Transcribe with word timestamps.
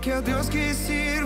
Porque 0.00 0.16
el 0.16 0.24
Dios 0.24 0.48
que 0.48 0.72
sirvo 0.72 1.19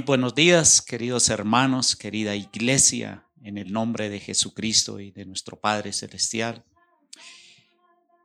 Muy 0.00 0.06
buenos 0.06 0.34
días, 0.34 0.80
queridos 0.80 1.28
hermanos, 1.28 1.94
querida 1.94 2.34
iglesia, 2.34 3.26
en 3.42 3.58
el 3.58 3.70
nombre 3.70 4.08
de 4.08 4.18
Jesucristo 4.18 4.98
y 4.98 5.10
de 5.10 5.26
nuestro 5.26 5.60
Padre 5.60 5.92
Celestial. 5.92 6.64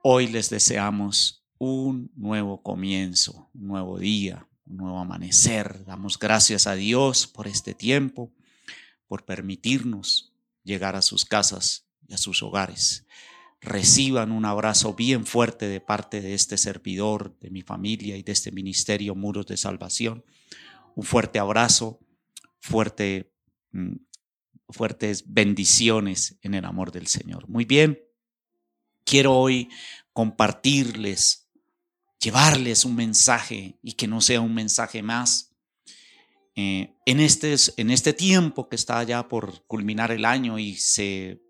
Hoy 0.02 0.28
les 0.28 0.50
deseamos 0.50 1.44
un 1.58 2.14
nuevo 2.16 2.64
comienzo, 2.64 3.50
un 3.54 3.68
nuevo 3.68 4.00
día, 4.00 4.48
un 4.66 4.78
nuevo 4.78 5.00
amanecer. 5.00 5.84
Damos 5.84 6.18
gracias 6.18 6.66
a 6.66 6.76
Dios 6.76 7.28
por 7.28 7.46
este 7.46 7.74
tiempo, 7.74 8.32
por 9.06 9.26
permitirnos 9.26 10.32
llegar 10.64 10.96
a 10.96 11.02
sus 11.02 11.26
casas 11.26 11.90
y 12.08 12.14
a 12.14 12.18
sus 12.18 12.42
hogares. 12.42 13.06
Reciban 13.60 14.32
un 14.32 14.46
abrazo 14.46 14.94
bien 14.94 15.26
fuerte 15.26 15.68
de 15.68 15.82
parte 15.82 16.22
de 16.22 16.36
este 16.36 16.58
servidor, 16.58 17.38
de 17.42 17.50
mi 17.50 17.64
familia 17.64 18.16
y 18.16 18.24
de 18.24 18.32
este 18.32 18.54
ministerio 18.54 19.14
Muros 19.14 19.48
de 19.48 19.58
Salvación 19.58 20.24
un 20.96 21.04
fuerte 21.04 21.40
abrazo, 21.40 22.00
fuerte, 22.60 23.32
mm, 23.72 23.96
fuertes 24.70 25.24
bendiciones 25.28 26.38
en 26.42 26.56
el 26.56 26.66
amor 26.66 26.92
del 26.92 27.08
Señor. 27.08 27.48
Muy 27.48 27.66
bien, 27.66 28.00
quiero 29.04 29.34
hoy 29.38 29.70
compartirles, 30.14 31.48
llevarles 32.20 32.86
un 32.86 32.96
mensaje 32.96 33.78
y 33.84 33.94
que 33.94 34.08
no 34.08 34.22
sea 34.22 34.42
un 34.42 34.54
mensaje 34.54 35.04
más. 35.04 35.52
Eh, 36.56 36.96
en, 37.06 37.20
este, 37.20 37.54
en 37.78 37.92
este 37.92 38.14
tiempo 38.14 38.70
que 38.70 38.78
está 38.78 39.04
ya 39.04 39.28
por 39.28 39.66
culminar 39.68 40.12
el 40.12 40.24
año 40.24 40.58
y 40.58 40.76
se 40.76 41.42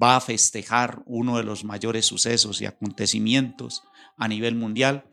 va 0.00 0.16
a 0.16 0.20
festejar 0.20 1.02
uno 1.06 1.36
de 1.36 1.44
los 1.44 1.62
mayores 1.62 2.06
sucesos 2.06 2.60
y 2.60 2.66
acontecimientos 2.66 3.84
a 4.16 4.26
nivel 4.26 4.56
mundial, 4.56 5.09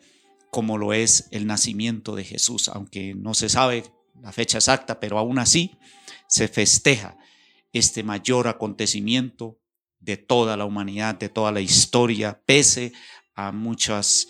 como 0.57 0.79
lo 0.79 0.91
es 0.91 1.27
el 1.29 1.45
nacimiento 1.45 2.15
de 2.15 2.23
Jesús, 2.23 2.67
aunque 2.69 3.13
no 3.13 3.35
se 3.35 3.47
sabe 3.47 3.83
la 4.23 4.31
fecha 4.31 4.57
exacta, 4.57 4.99
pero 4.99 5.19
aún 5.19 5.37
así 5.37 5.77
se 6.27 6.47
festeja 6.47 7.15
este 7.73 8.01
mayor 8.01 8.47
acontecimiento 8.47 9.59
de 9.99 10.17
toda 10.17 10.57
la 10.57 10.65
humanidad, 10.65 11.13
de 11.13 11.29
toda 11.29 11.51
la 11.51 11.61
historia, 11.61 12.41
pese 12.43 12.91
a 13.35 13.51
muchas 13.51 14.29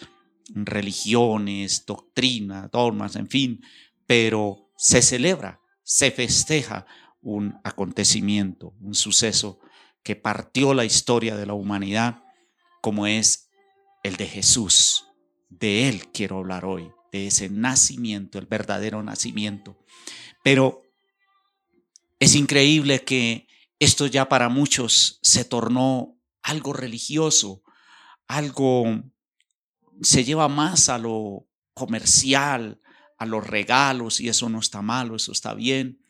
religiones, 0.49 1.85
doctrinas, 1.85 2.69
dogmas, 2.71 3.15
en 3.15 3.29
fin, 3.29 3.61
pero 4.05 4.69
se 4.75 5.01
celebra, 5.01 5.61
se 5.81 6.11
festeja 6.11 6.85
un 7.21 7.57
acontecimiento, 7.63 8.73
un 8.81 8.95
suceso 8.95 9.61
que 10.03 10.17
partió 10.17 10.73
la 10.73 10.83
historia 10.83 11.37
de 11.37 11.45
la 11.45 11.53
humanidad, 11.53 12.21
como 12.81 13.07
es 13.07 13.49
el 14.03 14.17
de 14.17 14.25
Jesús. 14.25 14.96
De 15.49 15.89
Él 15.89 16.11
quiero 16.11 16.37
hablar 16.37 16.65
hoy, 16.65 16.91
de 17.11 17.27
ese 17.27 17.49
nacimiento, 17.49 18.39
el 18.39 18.45
verdadero 18.45 19.01
nacimiento. 19.03 19.77
Pero 20.43 20.83
es 22.19 22.35
increíble 22.35 23.03
que 23.03 23.47
esto 23.79 24.07
ya 24.07 24.27
para 24.27 24.49
muchos 24.49 25.19
se 25.21 25.45
tornó 25.45 26.17
algo 26.41 26.73
religioso, 26.73 27.63
algo 28.27 29.03
se 30.01 30.23
lleva 30.23 30.47
más 30.47 30.89
a 30.89 30.97
lo 30.97 31.47
comercial, 31.73 32.79
a 33.17 33.25
los 33.25 33.45
regalos, 33.45 34.19
y 34.19 34.29
eso 34.29 34.49
no 34.49 34.59
está 34.59 34.81
malo, 34.81 35.15
eso 35.15 35.31
está 35.31 35.53
bien, 35.53 36.01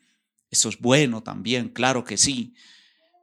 eso 0.50 0.68
es 0.68 0.78
bueno 0.78 1.22
también, 1.22 1.68
claro 1.68 2.04
que 2.04 2.16
sí. 2.16 2.54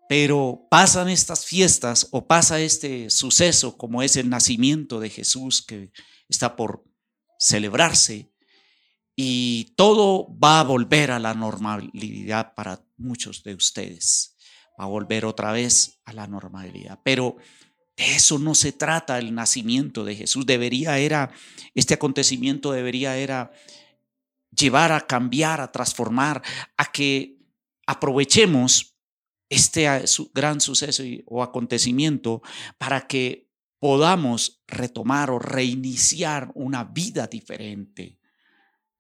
Pero 0.08 0.68
pasan 0.70 1.10
estas 1.10 1.46
fiestas 1.46 2.08
o 2.12 2.28
pasa 2.28 2.60
este 2.60 3.10
suceso 3.10 3.78
como 3.78 4.04
es 4.04 4.16
el 4.16 4.30
nacimiento 4.30 5.00
de 5.00 5.10
Jesús 5.10 5.64
que 5.66 5.92
está 6.30 6.56
por 6.56 6.84
celebrarse 7.40 8.32
y 9.16 9.74
todo 9.76 10.28
va 10.38 10.60
a 10.60 10.64
volver 10.64 11.12
a 11.12 11.20
la 11.20 11.34
normalidad 11.34 12.54
para 12.54 12.84
muchos 12.98 13.44
de 13.44 13.56
ustedes. 13.56 14.36
Va 14.80 14.86
a 14.86 14.88
volver 14.88 15.26
otra 15.26 15.52
vez 15.52 16.02
a 16.04 16.14
la 16.14 16.28
normalidad. 16.28 17.00
Pero 17.04 17.38
de 17.96 18.16
eso 18.16 18.40
no 18.40 18.56
se 18.56 18.74
trata 18.74 19.18
el 19.18 19.34
nacimiento 19.34 20.04
de 20.04 20.16
Jesús. 20.16 20.46
Debería 20.46 20.98
era, 20.98 21.32
este 21.74 21.94
acontecimiento 21.94 22.74
debería 22.74 23.16
era 23.18 23.52
llevar 24.52 24.92
a 24.92 25.08
cambiar, 25.08 25.62
a 25.62 25.72
transformar, 25.72 26.42
a 26.76 26.92
que 26.92 27.38
aprovechemos 27.88 28.95
este 29.50 29.88
ah, 29.88 30.04
gran 30.34 30.62
suceso 30.62 31.04
o 31.26 31.44
acontecimiento 31.44 32.42
para 32.78 33.08
que 33.08 33.50
podamos 33.80 34.64
retomar 34.68 35.30
o 35.30 35.40
reiniciar 35.40 36.52
una 36.56 36.84
vida 36.84 37.28
diferente 37.28 38.20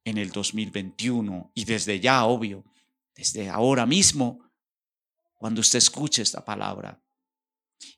en 0.03 0.17
el 0.17 0.29
2021 0.29 1.51
y 1.55 1.65
desde 1.65 1.99
ya, 1.99 2.25
obvio, 2.25 2.63
desde 3.15 3.49
ahora 3.49 3.85
mismo, 3.85 4.39
cuando 5.35 5.61
usted 5.61 5.79
escuche 5.79 6.21
esta 6.21 6.45
palabra. 6.45 7.01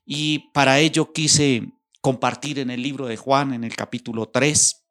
Y 0.04 0.50
para 0.52 0.78
ello 0.78 1.12
quise 1.12 1.72
compartir 2.00 2.58
en 2.58 2.70
el 2.70 2.82
libro 2.82 3.06
de 3.06 3.16
Juan, 3.16 3.52
en 3.52 3.64
el 3.64 3.76
capítulo 3.76 4.28
3, 4.30 4.86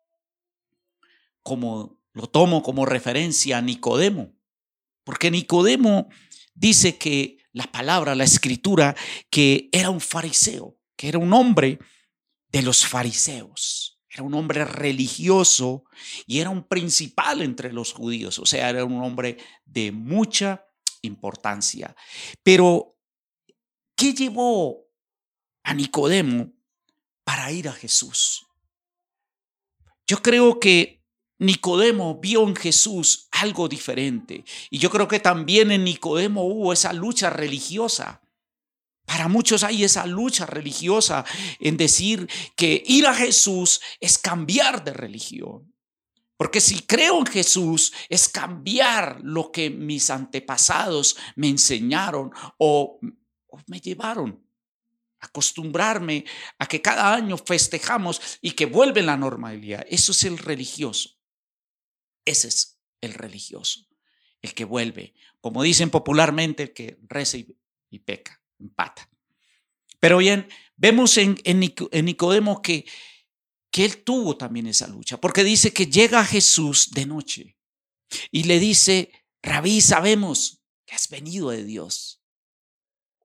como 1.41 1.99
lo 2.13 2.27
tomo 2.27 2.61
como 2.61 2.85
referencia 2.85 3.57
a 3.57 3.61
Nicodemo, 3.61 4.33
porque 5.03 5.31
Nicodemo 5.31 6.09
dice 6.53 6.97
que 6.97 7.37
la 7.57 7.71
palabra, 7.71 8.13
la 8.13 8.23
escritura, 8.23 8.95
que 9.31 9.67
era 9.71 9.89
un 9.89 9.99
fariseo, 9.99 10.77
que 10.95 11.07
era 11.09 11.17
un 11.17 11.33
hombre 11.33 11.79
de 12.49 12.61
los 12.61 12.85
fariseos, 12.85 13.99
Era 14.09 14.23
un 14.23 14.33
hombre 14.33 14.65
religioso 14.65 15.83
y 16.25 16.39
era 16.39 16.49
un 16.49 16.67
principal 16.67 17.41
entre 17.41 17.71
los 17.71 17.93
judíos, 17.93 18.39
o 18.39 18.45
sea, 18.45 18.69
era 18.69 18.83
un 18.85 19.03
hombre 19.03 19.37
de 19.65 19.91
mucha 19.91 20.65
importancia. 21.01 21.95
Pero, 22.41 22.97
¿qué 23.95 24.13
llevó 24.13 24.87
a 25.63 25.73
Nicodemo 25.73 26.53
para 27.23 27.51
ir 27.51 27.67
a 27.67 27.73
Jesús? 27.73 28.47
Yo 30.07 30.21
creo 30.23 30.59
que 30.59 31.03
Nicodemo 31.37 32.19
vio 32.19 32.47
en 32.47 32.55
Jesús 32.55 33.26
algo 33.41 33.67
diferente. 33.67 34.43
Y 34.69 34.79
yo 34.79 34.89
creo 34.89 35.07
que 35.07 35.19
también 35.19 35.71
en 35.71 35.83
Nicodemo 35.83 36.43
hubo 36.43 36.73
esa 36.73 36.93
lucha 36.93 37.29
religiosa. 37.29 38.21
Para 39.05 39.27
muchos 39.27 39.63
hay 39.63 39.83
esa 39.83 40.05
lucha 40.05 40.45
religiosa 40.45 41.23
en 41.59 41.77
decir 41.77 42.27
que 42.55 42.83
ir 42.85 43.07
a 43.07 43.13
Jesús 43.13 43.79
es 43.99 44.17
cambiar 44.17 44.83
de 44.83 44.93
religión. 44.93 45.73
Porque 46.35 46.61
si 46.61 46.81
creo 46.81 47.17
en 47.19 47.25
Jesús 47.25 47.93
es 48.09 48.29
cambiar 48.29 49.19
lo 49.23 49.51
que 49.51 49.69
mis 49.69 50.09
antepasados 50.09 51.17
me 51.35 51.47
enseñaron 51.47 52.31
o, 52.57 52.99
me 53.67 53.79
llevaron. 53.79 54.43
Acostumbrarme 55.19 56.25
a 56.59 56.67
que 56.67 56.79
cada 56.79 57.15
año 57.15 57.37
festejamos 57.37 58.21
y 58.39 58.51
que 58.51 58.67
vuelve 58.67 59.01
la 59.01 59.17
normalidad. 59.17 59.83
Eso 59.89 60.11
es 60.11 60.23
el 60.25 60.37
religioso. 60.37 61.09
Ese 62.23 62.49
es 62.49 62.76
el 63.01 63.13
religioso. 63.13 63.87
El 64.41 64.53
que 64.53 64.65
vuelve. 64.65 65.13
Como 65.41 65.63
dicen 65.63 65.89
popularmente, 65.89 66.63
el 66.63 66.73
que 66.73 66.97
reza 67.07 67.37
y 67.37 67.99
peca 67.99 68.41
empata. 68.59 69.09
Pero 69.99 70.17
bien, 70.19 70.47
vemos 70.75 71.17
en, 71.17 71.37
Nicodemo 71.59 72.61
que, 72.61 72.85
que 73.71 73.85
él 73.85 74.03
tuvo 74.03 74.37
también 74.37 74.67
esa 74.67 74.87
lucha, 74.87 75.19
porque 75.19 75.43
dice 75.43 75.73
que 75.73 75.87
llega 75.87 76.23
Jesús 76.25 76.91
de 76.91 77.05
noche 77.05 77.57
y 78.31 78.43
le 78.43 78.59
dice, 78.59 79.11
Rabí, 79.41 79.81
sabemos 79.81 80.61
que 80.85 80.95
has 80.95 81.09
venido 81.09 81.49
de 81.49 81.63
Dios. 81.63 82.21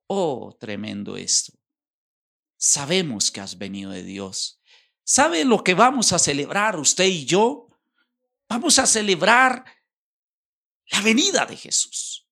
Oh, 0.06 0.56
tremendo 0.58 1.16
esto. 1.16 1.52
Sabemos 2.56 3.30
que 3.30 3.40
has 3.40 3.58
venido 3.58 3.90
de 3.90 4.02
Dios. 4.02 4.60
¿Sabe 5.04 5.44
lo 5.44 5.64
que 5.64 5.74
vamos 5.74 6.12
a 6.12 6.18
celebrar 6.18 6.78
usted 6.78 7.06
y 7.06 7.24
yo? 7.24 7.68
Vamos 8.52 8.78
a 8.78 8.86
celebrar 8.86 9.64
la 10.90 11.00
venida 11.00 11.46
de 11.46 11.56
Jesús 11.56 12.22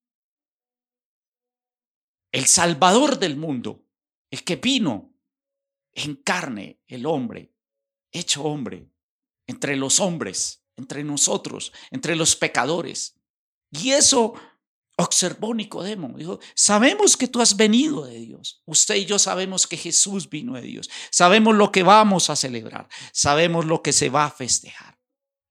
el 2.33 2.47
Salvador 2.47 3.19
del 3.19 3.37
mundo, 3.37 3.85
el 4.31 4.45
que 4.45 4.57
vino 4.57 5.13
en 5.93 6.17
carne, 6.17 6.81
el 6.87 7.07
hombre, 7.07 7.53
hecho 8.13 8.43
hombre, 8.45 8.89
entre 9.47 9.77
los 9.77 9.99
hombres, 10.01 10.63
entre 10.77 11.03
nosotros, 11.03 11.73
entre 11.91 12.15
los 12.15 12.37
pecadores. 12.37 13.17
Y 13.71 13.91
eso 13.91 14.35
observó 14.97 15.55
Nicodemo. 15.55 16.15
Dijo, 16.17 16.39
sabemos 16.55 17.17
que 17.17 17.27
tú 17.27 17.41
has 17.41 17.57
venido 17.57 18.05
de 18.05 18.21
Dios. 18.21 18.63
Usted 18.65 18.97
y 18.97 19.07
yo 19.07 19.19
sabemos 19.19 19.67
que 19.67 19.77
Jesús 19.77 20.29
vino 20.29 20.55
de 20.55 20.63
Dios. 20.63 20.89
Sabemos 21.11 21.57
lo 21.57 21.73
que 21.73 21.83
vamos 21.83 22.31
a 22.31 22.37
celebrar. 22.37 22.89
Sabemos 23.13 23.65
lo 23.65 23.83
que 23.83 23.93
se 23.93 24.09
va 24.09 24.27
a 24.27 24.31
festejar. 24.31 25.00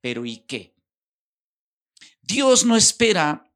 Pero 0.01 0.25
¿y 0.25 0.37
qué? 0.37 0.75
Dios 2.21 2.65
no 2.65 2.75
espera 2.77 3.51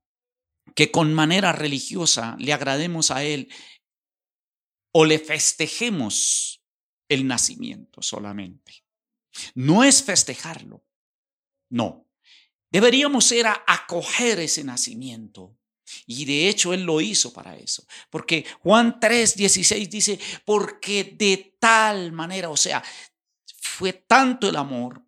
que 0.76 0.92
con 0.92 1.14
manera 1.14 1.52
religiosa 1.52 2.36
le 2.40 2.54
agrademos 2.54 3.12
a 3.12 3.24
Él 3.24 3.52
o 4.92 5.06
le 5.06 5.20
festejemos 5.20 6.64
el 7.10 7.28
nacimiento 7.28 8.02
solamente. 8.02 8.84
No 9.56 9.84
es 9.84 10.04
festejarlo, 10.04 10.86
no. 11.70 12.08
Deberíamos 12.72 13.26
ser 13.26 13.48
a 13.48 13.64
acoger 13.68 14.40
ese 14.40 14.64
nacimiento. 14.64 15.58
Y 16.08 16.26
de 16.26 16.50
hecho 16.50 16.74
Él 16.74 16.84
lo 16.84 17.02
hizo 17.02 17.32
para 17.34 17.56
eso. 17.56 17.86
Porque 18.10 18.46
Juan 18.62 19.00
3, 19.00 19.36
16 19.36 19.90
dice, 19.90 20.20
porque 20.46 21.04
de 21.04 21.56
tal 21.60 22.12
manera, 22.12 22.50
o 22.50 22.58
sea, 22.58 22.84
fue 23.62 23.94
tanto 23.94 24.50
el 24.50 24.56
amor 24.56 25.03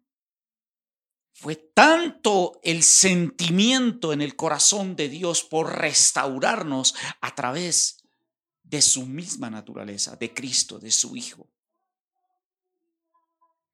fue 1.46 1.58
tanto 1.58 2.60
el 2.64 2.82
sentimiento 2.82 4.14
en 4.14 4.22
el 4.22 4.36
corazón 4.36 4.96
de 4.96 5.10
Dios 5.10 5.44
por 5.44 5.78
restaurarnos 5.78 6.96
a 7.22 7.36
través 7.36 7.98
de 8.64 8.82
su 8.82 9.06
misma 9.06 9.52
naturaleza, 9.52 10.16
de 10.16 10.34
Cristo, 10.34 10.80
de 10.80 10.90
su 10.90 11.16
Hijo. 11.16 11.48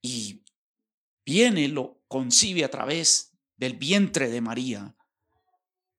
Y 0.01 0.43
viene, 1.25 1.69
lo 1.69 2.03
concibe 2.09 2.65
a 2.65 2.69
través 2.69 3.31
del 3.55 3.77
vientre 3.77 4.29
de 4.29 4.41
María 4.41 4.97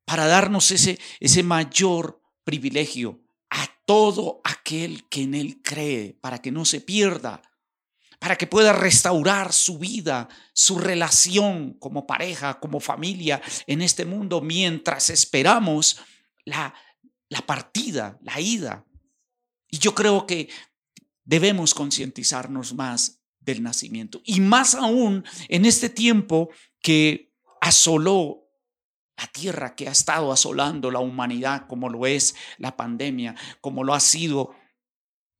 para 0.05 0.27
darnos 0.27 0.73
ese, 0.73 0.99
ese 1.21 1.43
mayor 1.43 2.21
privilegio 2.45 3.25
a 3.49 3.67
todo 3.87 4.43
aquel 4.45 5.09
que 5.09 5.23
en 5.23 5.35
Él 5.35 5.63
cree, 5.63 6.19
para 6.21 6.43
que 6.43 6.53
no 6.53 6.67
se 6.67 6.83
pierda, 6.83 7.41
para 8.23 8.37
que 8.37 8.47
pueda 8.47 8.73
restaurar 8.73 9.53
su 9.53 9.81
vida, 9.81 10.29
su 10.53 10.79
relación 10.79 11.73
como 11.81 12.07
pareja, 12.07 12.61
como 12.61 12.79
familia 12.79 13.43
en 13.67 13.83
este 13.83 14.05
mundo, 14.05 14.41
mientras 14.41 15.11
esperamos 15.11 15.99
la, 16.45 16.73
la 17.29 17.45
partida, 17.45 18.21
la 18.23 18.41
ida. 18.41 18.87
Y 19.69 19.79
yo 19.79 19.93
creo 19.97 20.25
que 20.25 20.49
debemos 21.25 21.75
concientizarnos 21.75 22.75
más 22.75 23.25
del 23.41 23.61
nacimiento. 23.61 24.21
Y 24.25 24.39
más 24.39 24.77
aún 24.77 25.25
en 25.49 25.65
este 25.65 25.89
tiempo 25.89 26.51
que 26.81 27.35
asoló 27.61 28.49
la 29.17 29.27
tierra, 29.27 29.75
que 29.75 29.89
ha 29.89 29.93
estado 29.93 30.31
asolando 30.31 30.93
la 30.93 31.01
humanidad, 31.01 31.67
como 31.67 31.89
lo 31.89 32.07
es 32.07 32.37
la 32.59 32.77
pandemia, 32.77 33.35
como 33.61 33.83
lo 33.83 33.95
ha 33.95 34.01
sido 34.01 34.55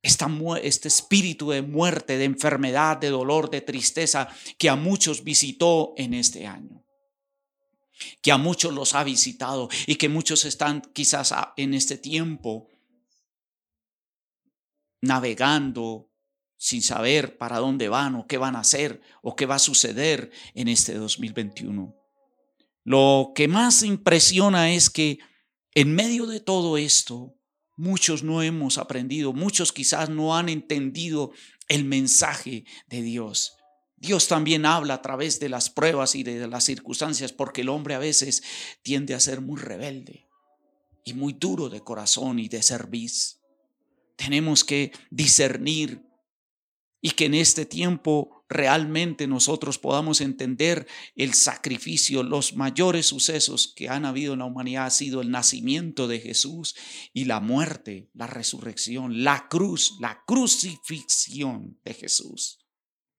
este 0.03 0.87
espíritu 0.89 1.49
de 1.51 1.61
muerte, 1.61 2.17
de 2.17 2.25
enfermedad, 2.25 2.97
de 2.97 3.09
dolor, 3.09 3.49
de 3.49 3.61
tristeza 3.61 4.27
que 4.57 4.69
a 4.69 4.75
muchos 4.75 5.23
visitó 5.23 5.93
en 5.95 6.13
este 6.13 6.45
año, 6.45 6.83
que 8.21 8.33
a 8.33 8.37
muchos 8.37 8.73
los 8.73 8.95
ha 8.95 9.03
visitado 9.05 9.69
y 9.87 9.95
que 9.95 10.09
muchos 10.09 10.43
están 10.43 10.81
quizás 10.93 11.33
en 11.55 11.73
este 11.73 11.97
tiempo 11.97 12.67
navegando 15.01 16.09
sin 16.57 16.81
saber 16.81 17.37
para 17.37 17.59
dónde 17.59 17.89
van 17.89 18.15
o 18.15 18.27
qué 18.27 18.37
van 18.37 18.55
a 18.55 18.61
hacer 18.61 19.01
o 19.21 19.35
qué 19.35 19.45
va 19.45 19.55
a 19.55 19.59
suceder 19.59 20.31
en 20.53 20.67
este 20.67 20.93
2021. 20.93 21.95
Lo 22.83 23.31
que 23.35 23.47
más 23.47 23.83
impresiona 23.83 24.71
es 24.73 24.89
que 24.89 25.19
en 25.73 25.95
medio 25.95 26.25
de 26.25 26.39
todo 26.39 26.77
esto, 26.77 27.35
Muchos 27.75 28.23
no 28.23 28.41
hemos 28.43 28.77
aprendido, 28.77 29.33
muchos 29.33 29.73
quizás 29.73 30.09
no 30.09 30.37
han 30.37 30.49
entendido 30.49 31.31
el 31.67 31.85
mensaje 31.85 32.65
de 32.87 33.01
Dios. 33.01 33.57
Dios 33.97 34.27
también 34.27 34.65
habla 34.65 34.95
a 34.95 35.01
través 35.01 35.39
de 35.39 35.49
las 35.49 35.69
pruebas 35.69 36.15
y 36.15 36.23
de 36.23 36.47
las 36.47 36.65
circunstancias 36.65 37.31
porque 37.31 37.61
el 37.61 37.69
hombre 37.69 37.95
a 37.95 37.99
veces 37.99 38.43
tiende 38.81 39.13
a 39.13 39.19
ser 39.19 39.39
muy 39.41 39.59
rebelde 39.59 40.27
y 41.05 41.13
muy 41.13 41.33
duro 41.33 41.69
de 41.69 41.81
corazón 41.81 42.37
y 42.39 42.49
de 42.49 42.61
servicio. 42.61 43.39
Tenemos 44.17 44.63
que 44.63 44.91
discernir 45.09 46.03
y 47.01 47.11
que 47.11 47.25
en 47.25 47.33
este 47.33 47.65
tiempo 47.65 48.42
realmente 48.53 49.27
nosotros 49.27 49.77
podamos 49.77 50.21
entender 50.21 50.87
el 51.15 51.33
sacrificio, 51.33 52.23
los 52.23 52.55
mayores 52.55 53.07
sucesos 53.07 53.73
que 53.75 53.89
han 53.89 54.05
habido 54.05 54.33
en 54.33 54.39
la 54.39 54.45
humanidad 54.45 54.85
ha 54.85 54.89
sido 54.89 55.21
el 55.21 55.31
nacimiento 55.31 56.07
de 56.07 56.19
Jesús 56.19 56.75
y 57.13 57.25
la 57.25 57.39
muerte, 57.39 58.09
la 58.13 58.27
resurrección, 58.27 59.23
la 59.23 59.47
cruz, 59.49 59.97
la 59.99 60.23
crucifixión 60.25 61.79
de 61.83 61.93
Jesús. 61.93 62.59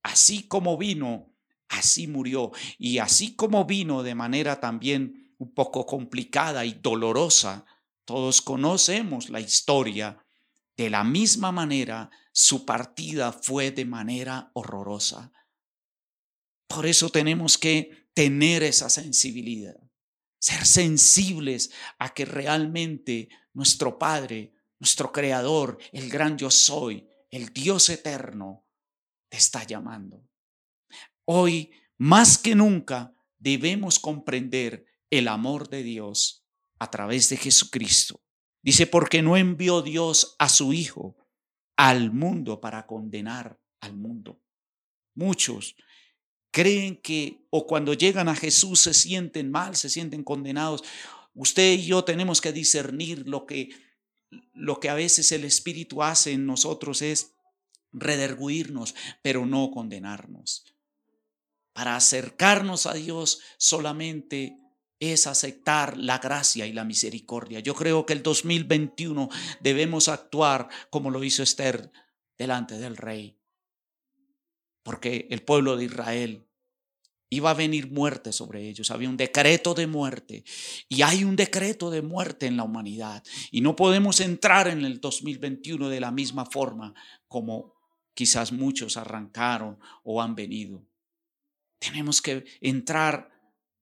Así 0.02 0.46
como 0.46 0.78
vino, 0.78 1.34
así 1.68 2.06
murió. 2.06 2.52
Y 2.78 2.98
así 2.98 3.34
como 3.34 3.64
vino 3.64 4.02
de 4.02 4.14
manera 4.14 4.60
también 4.60 5.34
un 5.38 5.52
poco 5.52 5.86
complicada 5.86 6.64
y 6.64 6.74
dolorosa, 6.74 7.66
todos 8.04 8.42
conocemos 8.42 9.30
la 9.30 9.40
historia. 9.40 10.18
De 10.76 10.90
la 10.90 11.04
misma 11.04 11.52
manera, 11.52 12.10
su 12.36 12.66
partida 12.66 13.30
fue 13.30 13.70
de 13.70 13.84
manera 13.84 14.50
horrorosa. 14.54 15.32
Por 16.66 16.84
eso 16.84 17.08
tenemos 17.08 17.56
que 17.56 18.08
tener 18.12 18.64
esa 18.64 18.90
sensibilidad, 18.90 19.76
ser 20.40 20.66
sensibles 20.66 21.70
a 21.96 22.12
que 22.12 22.24
realmente 22.24 23.28
nuestro 23.52 24.00
Padre, 24.00 24.52
nuestro 24.80 25.12
Creador, 25.12 25.78
el 25.92 26.10
gran 26.10 26.36
yo 26.36 26.50
soy, 26.50 27.08
el 27.30 27.52
Dios 27.52 27.88
eterno, 27.88 28.66
te 29.28 29.36
está 29.36 29.62
llamando. 29.62 30.28
Hoy, 31.26 31.70
más 31.98 32.36
que 32.36 32.56
nunca, 32.56 33.14
debemos 33.38 34.00
comprender 34.00 34.86
el 35.08 35.28
amor 35.28 35.68
de 35.68 35.84
Dios 35.84 36.44
a 36.80 36.90
través 36.90 37.28
de 37.28 37.36
Jesucristo. 37.36 38.24
Dice, 38.60 38.88
porque 38.88 39.22
no 39.22 39.36
envió 39.36 39.82
Dios 39.82 40.34
a 40.40 40.48
su 40.48 40.72
Hijo 40.72 41.16
al 41.76 42.12
mundo 42.12 42.60
para 42.60 42.86
condenar 42.86 43.58
al 43.80 43.96
mundo. 43.96 44.40
Muchos 45.14 45.76
creen 46.50 46.96
que 46.96 47.46
o 47.50 47.66
cuando 47.66 47.94
llegan 47.94 48.28
a 48.28 48.36
Jesús 48.36 48.80
se 48.80 48.94
sienten 48.94 49.50
mal, 49.50 49.74
se 49.76 49.88
sienten 49.88 50.22
condenados. 50.22 50.84
Usted 51.34 51.72
y 51.72 51.86
yo 51.86 52.04
tenemos 52.04 52.40
que 52.40 52.52
discernir 52.52 53.28
lo 53.28 53.46
que 53.46 53.70
lo 54.52 54.80
que 54.80 54.88
a 54.88 54.94
veces 54.94 55.30
el 55.32 55.44
Espíritu 55.44 56.02
hace 56.02 56.32
en 56.32 56.46
nosotros 56.46 57.02
es 57.02 57.34
rederguirnos, 57.92 58.94
pero 59.22 59.46
no 59.46 59.70
condenarnos. 59.70 60.64
Para 61.72 61.96
acercarnos 61.96 62.86
a 62.86 62.94
Dios 62.94 63.40
solamente 63.58 64.56
es 65.00 65.26
aceptar 65.26 65.96
la 65.98 66.18
gracia 66.18 66.66
y 66.66 66.72
la 66.72 66.84
misericordia. 66.84 67.60
Yo 67.60 67.74
creo 67.74 68.06
que 68.06 68.12
el 68.12 68.22
2021 68.22 69.28
debemos 69.60 70.08
actuar 70.08 70.68
como 70.90 71.10
lo 71.10 71.24
hizo 71.24 71.42
Esther 71.42 71.90
delante 72.38 72.78
del 72.78 72.96
rey. 72.96 73.36
Porque 74.82 75.26
el 75.30 75.42
pueblo 75.42 75.76
de 75.76 75.84
Israel 75.84 76.46
iba 77.30 77.50
a 77.50 77.54
venir 77.54 77.90
muerte 77.90 78.32
sobre 78.32 78.68
ellos. 78.68 78.90
Había 78.90 79.08
un 79.08 79.16
decreto 79.16 79.74
de 79.74 79.86
muerte. 79.86 80.44
Y 80.88 81.02
hay 81.02 81.24
un 81.24 81.36
decreto 81.36 81.90
de 81.90 82.02
muerte 82.02 82.46
en 82.46 82.56
la 82.56 82.64
humanidad. 82.64 83.22
Y 83.50 83.60
no 83.60 83.76
podemos 83.76 84.20
entrar 84.20 84.68
en 84.68 84.84
el 84.84 85.00
2021 85.00 85.88
de 85.88 86.00
la 86.00 86.10
misma 86.10 86.46
forma 86.46 86.94
como 87.28 87.74
quizás 88.14 88.52
muchos 88.52 88.96
arrancaron 88.96 89.78
o 90.04 90.22
han 90.22 90.34
venido. 90.34 90.86
Tenemos 91.78 92.22
que 92.22 92.44
entrar 92.60 93.33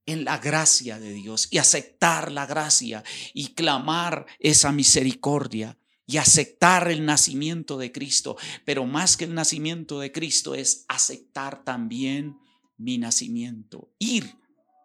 en 0.06 0.24
la 0.24 0.38
gracia 0.38 0.98
de 0.98 1.12
Dios 1.12 1.48
y 1.50 1.58
aceptar 1.58 2.32
la 2.32 2.46
gracia 2.46 3.04
y 3.34 3.54
clamar 3.54 4.26
esa 4.38 4.72
misericordia 4.72 5.78
y 6.06 6.16
aceptar 6.16 6.90
el 6.90 7.04
nacimiento 7.04 7.78
de 7.78 7.92
Cristo. 7.92 8.36
Pero 8.64 8.84
más 8.84 9.16
que 9.16 9.24
el 9.24 9.34
nacimiento 9.34 10.00
de 10.00 10.12
Cristo 10.12 10.54
es 10.54 10.84
aceptar 10.88 11.64
también 11.64 12.38
mi 12.76 12.98
nacimiento. 12.98 13.92
Ir 13.98 14.41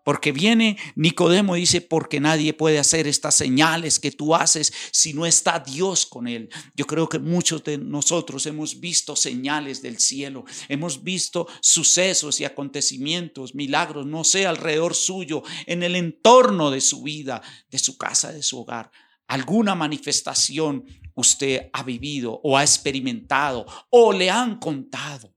porque 0.07 0.31
viene 0.31 0.77
Nicodemo 0.95 1.57
y 1.57 1.59
dice, 1.59 1.81
porque 1.81 2.21
nadie 2.21 2.53
puede 2.53 2.79
hacer 2.79 3.07
estas 3.07 3.35
señales 3.35 3.99
que 3.99 4.09
tú 4.09 4.33
haces 4.35 4.71
si 4.93 5.13
no 5.13 5.25
está 5.25 5.59
Dios 5.59 6.05
con 6.05 6.29
él. 6.29 6.47
Yo 6.75 6.87
creo 6.87 7.09
que 7.09 7.19
muchos 7.19 7.61
de 7.65 7.77
nosotros 7.77 8.45
hemos 8.45 8.79
visto 8.79 9.17
señales 9.17 9.81
del 9.81 9.99
cielo, 9.99 10.45
hemos 10.69 11.03
visto 11.03 11.49
sucesos 11.59 12.39
y 12.39 12.45
acontecimientos, 12.45 13.53
milagros, 13.53 14.05
no 14.05 14.23
sé, 14.23 14.47
alrededor 14.47 14.95
suyo, 14.95 15.43
en 15.65 15.83
el 15.83 15.93
entorno 15.97 16.71
de 16.71 16.79
su 16.79 17.03
vida, 17.03 17.41
de 17.69 17.77
su 17.77 17.97
casa, 17.97 18.31
de 18.31 18.43
su 18.43 18.61
hogar. 18.61 18.89
Alguna 19.27 19.75
manifestación 19.75 20.85
usted 21.15 21.69
ha 21.73 21.83
vivido 21.83 22.39
o 22.45 22.55
ha 22.55 22.61
experimentado 22.61 23.65
o 23.89 24.13
le 24.13 24.29
han 24.29 24.57
contado. 24.57 25.35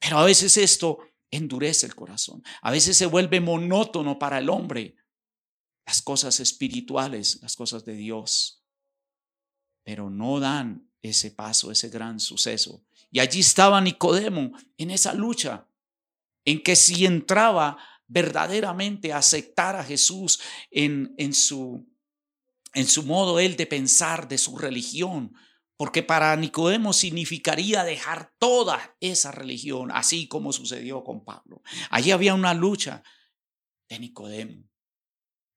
Pero 0.00 0.18
a 0.18 0.24
veces 0.24 0.56
esto 0.56 0.98
endurece 1.30 1.86
el 1.86 1.94
corazón. 1.94 2.42
A 2.62 2.70
veces 2.70 2.96
se 2.96 3.06
vuelve 3.06 3.40
monótono 3.40 4.18
para 4.18 4.38
el 4.38 4.48
hombre 4.48 4.96
las 5.86 6.02
cosas 6.02 6.40
espirituales, 6.40 7.40
las 7.42 7.56
cosas 7.56 7.84
de 7.84 7.94
Dios, 7.94 8.62
pero 9.82 10.10
no 10.10 10.38
dan 10.38 10.88
ese 11.02 11.30
paso, 11.30 11.70
ese 11.72 11.88
gran 11.88 12.20
suceso. 12.20 12.84
Y 13.10 13.20
allí 13.20 13.40
estaba 13.40 13.80
Nicodemo 13.80 14.52
en 14.76 14.90
esa 14.90 15.14
lucha, 15.14 15.66
en 16.44 16.62
que 16.62 16.76
si 16.76 17.06
entraba 17.06 17.78
verdaderamente 18.06 19.12
a 19.12 19.18
aceptar 19.18 19.76
a 19.76 19.84
Jesús 19.84 20.40
en, 20.70 21.34
su, 21.34 21.86
en 22.74 22.86
su 22.86 23.04
modo 23.04 23.38
él 23.38 23.56
de 23.56 23.66
pensar, 23.66 24.28
de 24.28 24.38
su 24.38 24.56
religión, 24.58 25.34
porque 25.80 26.02
para 26.02 26.36
Nicodemo 26.36 26.92
significaría 26.92 27.84
dejar 27.84 28.34
toda 28.38 28.98
esa 29.00 29.32
religión, 29.32 29.90
así 29.94 30.28
como 30.28 30.52
sucedió 30.52 31.02
con 31.02 31.24
Pablo. 31.24 31.62
Allí 31.88 32.10
había 32.10 32.34
una 32.34 32.52
lucha 32.52 33.02
de 33.88 33.98
Nicodemo. 33.98 34.68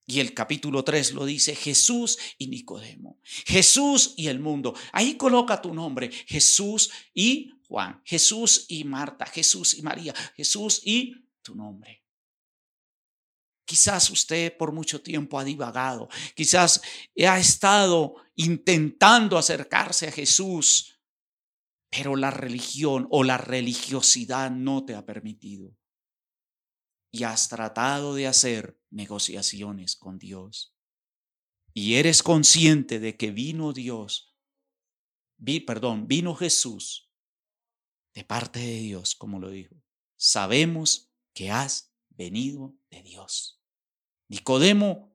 Y 0.06 0.22
el 0.22 0.34
capítulo 0.34 0.86
3 0.86 1.12
lo 1.12 1.26
dice 1.26 1.56
Jesús 1.58 2.18
y 2.38 2.48
Nicodemo, 2.48 3.20
Jesús 3.46 4.14
y 4.16 4.28
el 4.28 4.40
mundo. 4.40 4.74
Ahí 4.94 5.18
coloca 5.18 5.62
tu 5.62 5.74
nombre, 5.74 6.10
Jesús 6.10 6.90
y 7.14 7.52
Juan, 7.68 8.02
Jesús 8.06 8.64
y 8.70 8.86
Marta, 8.86 9.26
Jesús 9.26 9.74
y 9.74 9.82
María, 9.82 10.14
Jesús 10.38 10.84
y 10.86 11.16
tu 11.42 11.54
nombre. 11.54 12.03
Quizás 13.74 14.12
usted 14.12 14.56
por 14.56 14.72
mucho 14.72 15.02
tiempo 15.02 15.40
ha 15.40 15.44
divagado, 15.44 16.08
quizás 16.36 16.80
ha 17.28 17.40
estado 17.40 18.18
intentando 18.36 19.36
acercarse 19.36 20.08
a 20.08 20.12
Jesús, 20.12 21.02
pero 21.90 22.16
la 22.16 22.30
religión 22.30 23.08
o 23.10 23.24
la 23.24 23.40
religiosidad 23.40 24.52
no 24.52 24.86
te 24.86 24.94
ha 24.94 25.08
permitido. 25.08 25.76
Y 27.12 27.24
has 27.24 27.50
tratado 27.50 28.14
de 28.14 28.28
hacer 28.28 28.80
negociaciones 28.92 29.96
con 29.96 30.20
Dios. 30.20 30.76
Y 31.74 31.96
eres 31.96 32.22
consciente 32.22 33.00
de 33.00 33.18
que 33.18 33.32
vino 33.32 33.74
Dios, 33.74 34.36
vi, 35.38 35.62
perdón, 35.62 36.08
vino 36.08 36.36
Jesús 36.36 37.12
de 38.14 38.24
parte 38.24 38.60
de 38.60 38.82
Dios, 38.82 39.16
como 39.16 39.40
lo 39.40 39.50
dijo. 39.50 39.74
Sabemos 40.16 41.12
que 41.34 41.50
has 41.50 41.92
venido 42.16 42.76
de 42.90 43.02
Dios. 43.02 43.63
Nicodemo 44.30 45.14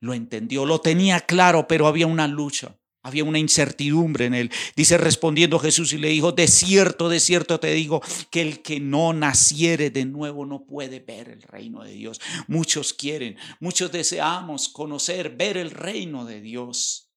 lo 0.00 0.14
entendió, 0.14 0.66
lo 0.66 0.80
tenía 0.80 1.20
claro, 1.20 1.66
pero 1.66 1.86
había 1.86 2.06
una 2.06 2.28
lucha, 2.28 2.78
había 3.02 3.24
una 3.24 3.38
incertidumbre 3.38 4.26
en 4.26 4.34
él. 4.34 4.50
Dice 4.76 4.98
respondiendo 4.98 5.58
Jesús 5.58 5.92
y 5.92 5.98
le 5.98 6.08
dijo, 6.08 6.32
de 6.32 6.46
cierto, 6.46 7.08
de 7.08 7.20
cierto 7.20 7.60
te 7.60 7.72
digo, 7.72 8.02
que 8.30 8.42
el 8.42 8.62
que 8.62 8.80
no 8.80 9.12
naciere 9.12 9.90
de 9.90 10.04
nuevo 10.04 10.46
no 10.46 10.66
puede 10.66 11.00
ver 11.00 11.28
el 11.28 11.42
reino 11.42 11.82
de 11.82 11.92
Dios. 11.92 12.20
Muchos 12.46 12.92
quieren, 12.92 13.36
muchos 13.60 13.92
deseamos 13.92 14.68
conocer, 14.68 15.36
ver 15.36 15.56
el 15.56 15.70
reino 15.70 16.24
de 16.24 16.40
Dios, 16.40 17.10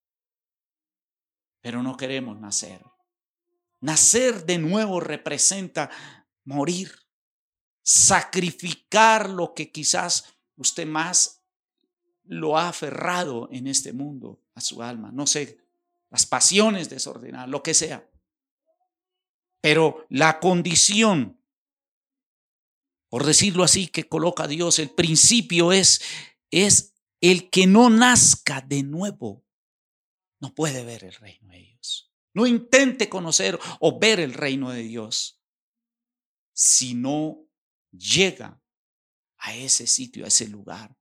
pero 1.61 1.83
no 1.83 1.97
queremos 1.97 2.39
nacer. 2.39 2.81
Nacer 3.81 4.45
de 4.45 4.57
nuevo 4.57 4.99
representa 4.99 5.89
morir 6.45 6.91
sacrificar 7.83 9.29
lo 9.29 9.53
que 9.53 9.71
quizás 9.71 10.36
usted 10.57 10.85
más 10.85 11.43
lo 12.25 12.57
ha 12.57 12.69
aferrado 12.69 13.47
en 13.51 13.67
este 13.67 13.93
mundo 13.93 14.41
a 14.53 14.61
su 14.61 14.83
alma, 14.83 15.11
no 15.11 15.25
sé, 15.25 15.59
las 16.09 16.25
pasiones 16.25 16.89
desordenadas, 16.89 17.49
lo 17.49 17.63
que 17.63 17.73
sea. 17.73 18.09
Pero 19.61 20.05
la 20.09 20.39
condición, 20.39 21.41
por 23.09 23.25
decirlo 23.25 23.63
así, 23.63 23.87
que 23.87 24.07
coloca 24.07 24.47
Dios, 24.47 24.79
el 24.79 24.89
principio 24.89 25.71
es, 25.71 26.01
es 26.51 26.93
el 27.21 27.49
que 27.49 27.67
no 27.67 27.89
nazca 27.89 28.61
de 28.61 28.83
nuevo, 28.83 29.45
no 30.39 30.53
puede 30.53 30.83
ver 30.83 31.03
el 31.03 31.13
reino 31.13 31.51
de 31.51 31.59
Dios. 31.59 32.11
No 32.33 32.45
intente 32.45 33.09
conocer 33.09 33.57
o 33.79 33.97
ver 33.97 34.19
el 34.19 34.33
reino 34.33 34.69
de 34.69 34.83
Dios 34.83 35.41
si 36.53 36.93
no 36.93 37.47
llega 37.91 38.61
a 39.39 39.55
ese 39.55 39.87
sitio, 39.87 40.25
a 40.25 40.27
ese 40.27 40.47
lugar. 40.47 40.95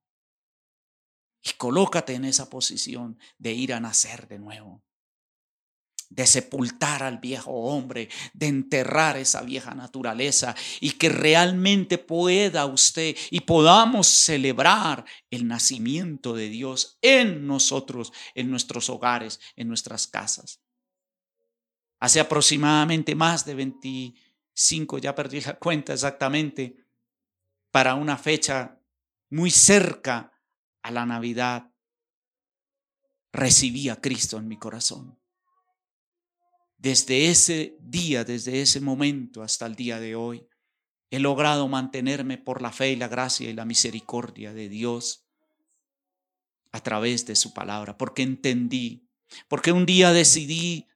Y 1.42 1.52
colócate 1.52 2.14
en 2.14 2.24
esa 2.24 2.50
posición 2.50 3.18
de 3.38 3.52
ir 3.52 3.72
a 3.72 3.80
nacer 3.80 4.26
de 4.26 4.38
nuevo, 4.38 4.82
de 6.08 6.26
sepultar 6.26 7.02
al 7.02 7.18
viejo 7.18 7.50
hombre, 7.52 8.08
de 8.32 8.46
enterrar 8.46 9.16
esa 9.16 9.42
vieja 9.42 9.74
naturaleza 9.74 10.54
y 10.80 10.92
que 10.92 11.08
realmente 11.08 11.98
pueda 11.98 12.66
usted 12.66 13.16
y 13.30 13.40
podamos 13.40 14.06
celebrar 14.06 15.04
el 15.30 15.46
nacimiento 15.46 16.34
de 16.34 16.48
Dios 16.48 16.98
en 17.02 17.46
nosotros, 17.46 18.12
en 18.34 18.50
nuestros 18.50 18.88
hogares, 18.90 19.40
en 19.56 19.68
nuestras 19.68 20.06
casas. 20.06 20.60
Hace 21.98 22.20
aproximadamente 22.20 23.14
más 23.14 23.44
de 23.44 23.54
25, 23.54 24.98
ya 24.98 25.14
perdí 25.14 25.40
la 25.40 25.58
cuenta 25.58 25.92
exactamente, 25.94 26.85
para 27.76 27.94
una 27.94 28.16
fecha 28.16 28.80
muy 29.28 29.50
cerca 29.50 30.32
a 30.80 30.90
la 30.90 31.04
Navidad, 31.04 31.70
recibí 33.34 33.90
a 33.90 34.00
Cristo 34.00 34.38
en 34.38 34.48
mi 34.48 34.56
corazón. 34.56 35.20
Desde 36.78 37.28
ese 37.28 37.76
día, 37.82 38.24
desde 38.24 38.62
ese 38.62 38.80
momento 38.80 39.42
hasta 39.42 39.66
el 39.66 39.74
día 39.74 40.00
de 40.00 40.16
hoy, 40.16 40.48
he 41.10 41.18
logrado 41.18 41.68
mantenerme 41.68 42.38
por 42.38 42.62
la 42.62 42.72
fe 42.72 42.92
y 42.92 42.96
la 42.96 43.08
gracia 43.08 43.50
y 43.50 43.52
la 43.52 43.66
misericordia 43.66 44.54
de 44.54 44.70
Dios 44.70 45.28
a 46.72 46.80
través 46.80 47.26
de 47.26 47.36
su 47.36 47.52
palabra, 47.52 47.98
porque 47.98 48.22
entendí, 48.22 49.06
porque 49.48 49.72
un 49.72 49.84
día 49.84 50.14
decidí 50.14 50.88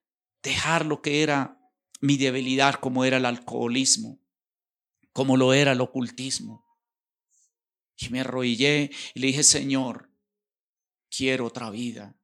dejar 0.42 0.86
lo 0.86 1.02
que 1.02 1.22
era 1.22 1.60
mi 2.00 2.16
debilidad, 2.16 2.76
como 2.76 3.04
era 3.04 3.18
el 3.18 3.26
alcoholismo, 3.26 4.18
como 5.12 5.36
lo 5.36 5.52
era 5.52 5.72
el 5.72 5.82
ocultismo, 5.82 6.69
y 8.00 8.08
me 8.08 8.20
arrodillé 8.20 8.90
y 9.14 9.20
le 9.20 9.26
dije, 9.28 9.42
Señor, 9.42 10.10
quiero 11.10 11.46
otra 11.46 11.70
vida, 11.70 12.16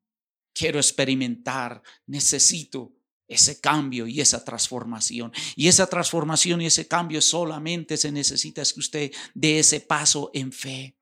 quiero 0.55 0.79
experimentar, 0.79 1.83
necesito 2.07 2.95
ese 3.29 3.61
cambio 3.61 4.07
y 4.07 4.21
esa 4.21 4.45
transformación. 4.45 5.33
Y 5.57 5.69
esa 5.69 5.87
transformación 5.87 6.61
y 6.63 6.67
ese 6.67 6.87
cambio 6.87 7.21
solamente 7.21 7.97
se 7.97 8.13
necesita 8.13 8.63
es 8.63 8.73
que 8.73 8.81
usted 8.81 9.13
dé 9.35 9.59
ese 9.59 9.81
paso 9.81 10.31
en 10.33 10.53
fe. 10.53 10.97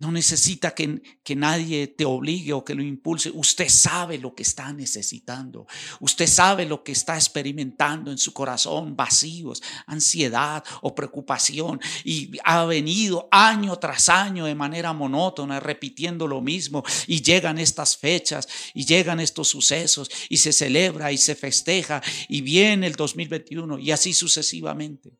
No 0.00 0.12
necesita 0.12 0.76
que, 0.76 1.02
que, 1.24 1.34
nadie 1.34 1.88
te 1.88 2.04
obligue 2.04 2.52
o 2.52 2.64
que 2.64 2.76
lo 2.76 2.84
impulse. 2.84 3.32
Usted 3.34 3.68
sabe 3.68 4.18
lo 4.18 4.32
que 4.32 4.44
está 4.44 4.72
necesitando. 4.72 5.66
Usted 5.98 6.28
sabe 6.28 6.66
lo 6.66 6.84
que 6.84 6.92
está 6.92 7.16
experimentando 7.16 8.12
en 8.12 8.18
su 8.18 8.32
corazón, 8.32 8.94
vacíos, 8.94 9.60
ansiedad 9.86 10.62
o 10.82 10.94
preocupación. 10.94 11.80
Y 12.04 12.30
ha 12.44 12.64
venido 12.64 13.28
año 13.32 13.74
tras 13.76 14.08
año 14.08 14.44
de 14.44 14.54
manera 14.54 14.92
monótona, 14.92 15.58
repitiendo 15.58 16.28
lo 16.28 16.40
mismo. 16.40 16.84
Y 17.08 17.20
llegan 17.20 17.58
estas 17.58 17.96
fechas 17.96 18.46
y 18.74 18.84
llegan 18.84 19.18
estos 19.18 19.48
sucesos 19.48 20.08
y 20.28 20.36
se 20.36 20.52
celebra 20.52 21.10
y 21.10 21.18
se 21.18 21.34
festeja 21.34 22.00
y 22.28 22.42
viene 22.42 22.86
el 22.86 22.94
2021 22.94 23.80
y 23.80 23.90
así 23.90 24.14
sucesivamente. 24.14 25.18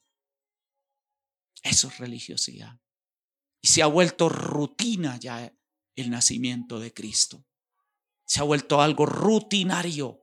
Eso 1.64 1.88
es 1.88 1.98
religiosidad. 1.98 2.78
Y 3.60 3.68
se 3.68 3.82
ha 3.82 3.86
vuelto 3.86 4.28
rutina 4.28 5.18
ya 5.18 5.52
el 5.96 6.10
nacimiento 6.10 6.78
de 6.78 6.92
Cristo. 6.92 7.44
Se 8.24 8.40
ha 8.40 8.44
vuelto 8.44 8.80
algo 8.80 9.06
rutinario. 9.06 10.20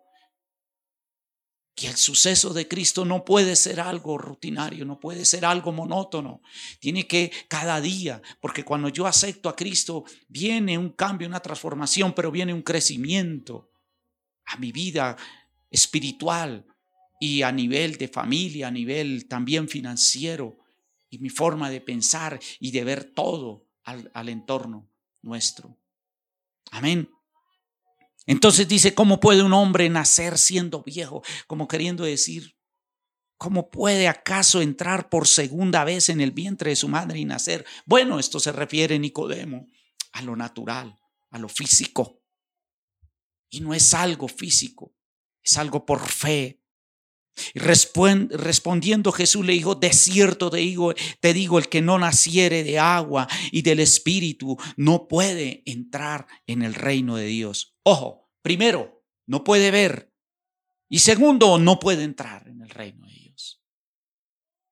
Que 1.75 1.87
el 1.87 1.97
suceso 1.97 2.53
de 2.53 2.69
Cristo 2.69 3.03
no 3.03 3.25
puede 3.25 3.57
ser 3.57 3.81
algo 3.81 4.17
rutinario, 4.17 4.85
no 4.85 4.97
puede 4.97 5.25
ser 5.25 5.43
algo 5.43 5.73
monótono. 5.73 6.41
Tiene 6.79 7.05
que 7.05 7.33
cada 7.49 7.81
día, 7.81 8.21
porque 8.39 8.63
cuando 8.63 8.87
yo 8.87 9.05
acepto 9.05 9.49
a 9.49 9.57
Cristo, 9.57 10.05
viene 10.29 10.77
un 10.77 10.91
cambio, 10.91 11.27
una 11.27 11.41
transformación, 11.41 12.13
pero 12.13 12.31
viene 12.31 12.53
un 12.53 12.61
crecimiento 12.61 13.73
a 14.45 14.55
mi 14.55 14.71
vida 14.71 15.17
espiritual 15.69 16.65
y 17.19 17.41
a 17.41 17.51
nivel 17.51 17.97
de 17.97 18.07
familia, 18.07 18.69
a 18.69 18.71
nivel 18.71 19.27
también 19.27 19.67
financiero 19.67 20.64
y 21.15 21.19
mi 21.19 21.29
forma 21.29 21.69
de 21.69 21.79
pensar 21.79 22.41
y 22.59 22.71
de 22.71 22.83
ver 22.83 23.05
todo 23.05 23.65
al, 23.85 24.27
entorno 24.27 24.91
nuestro. 25.21 25.79
Amén. 26.71 27.09
Entonces 28.25 28.67
dice, 28.67 28.93
¿cómo 28.93 29.21
puede 29.21 29.41
un 29.41 29.53
hombre 29.53 29.89
nacer 29.89 30.37
siendo 30.37 30.83
viejo? 30.83 31.23
Como 31.47 31.69
queriendo 31.69 32.03
decir, 32.03 32.57
¿cómo 33.37 33.69
puede 33.69 34.09
acaso 34.09 34.61
entrar 34.61 35.07
por 35.07 35.25
segunda 35.25 35.85
vez 35.85 36.09
en 36.09 36.19
el 36.19 36.31
vientre 36.31 36.71
de 36.71 36.75
su 36.75 36.89
madre 36.89 37.17
y 37.17 37.23
nacer? 37.23 37.65
Bueno, 37.85 38.19
esto 38.19 38.41
se 38.41 38.51
refiere, 38.51 38.99
Nicodemo, 38.99 39.67
a 40.11 40.21
lo 40.21 40.35
natural, 40.35 40.99
a 41.29 41.39
lo 41.39 41.47
físico. 41.47 42.21
Y 43.49 43.61
no 43.61 43.73
es 43.73 43.93
algo 43.93 44.27
físico, 44.27 44.93
es 45.41 45.57
algo 45.57 45.85
por 45.85 46.09
fe, 46.09 46.61
respondiendo 47.53 49.11
Jesús 49.11 49.45
le 49.45 49.53
dijo, 49.53 49.75
de 49.75 49.93
cierto 49.93 50.49
te 50.49 50.57
digo, 50.57 50.93
te 51.19 51.33
digo, 51.33 51.59
el 51.59 51.69
que 51.69 51.81
no 51.81 51.99
naciere 51.99 52.63
de 52.63 52.79
agua 52.79 53.27
y 53.51 53.61
del 53.61 53.79
Espíritu 53.79 54.57
no 54.77 55.07
puede 55.07 55.63
entrar 55.65 56.27
en 56.47 56.61
el 56.61 56.73
reino 56.73 57.15
de 57.15 57.25
Dios. 57.25 57.77
Ojo, 57.83 58.31
primero, 58.41 59.05
no 59.27 59.43
puede 59.43 59.71
ver. 59.71 60.13
Y 60.89 60.99
segundo, 60.99 61.57
no 61.57 61.79
puede 61.79 62.03
entrar 62.03 62.47
en 62.47 62.61
el 62.61 62.69
reino 62.69 63.07
de 63.07 63.13
Dios. 63.13 63.61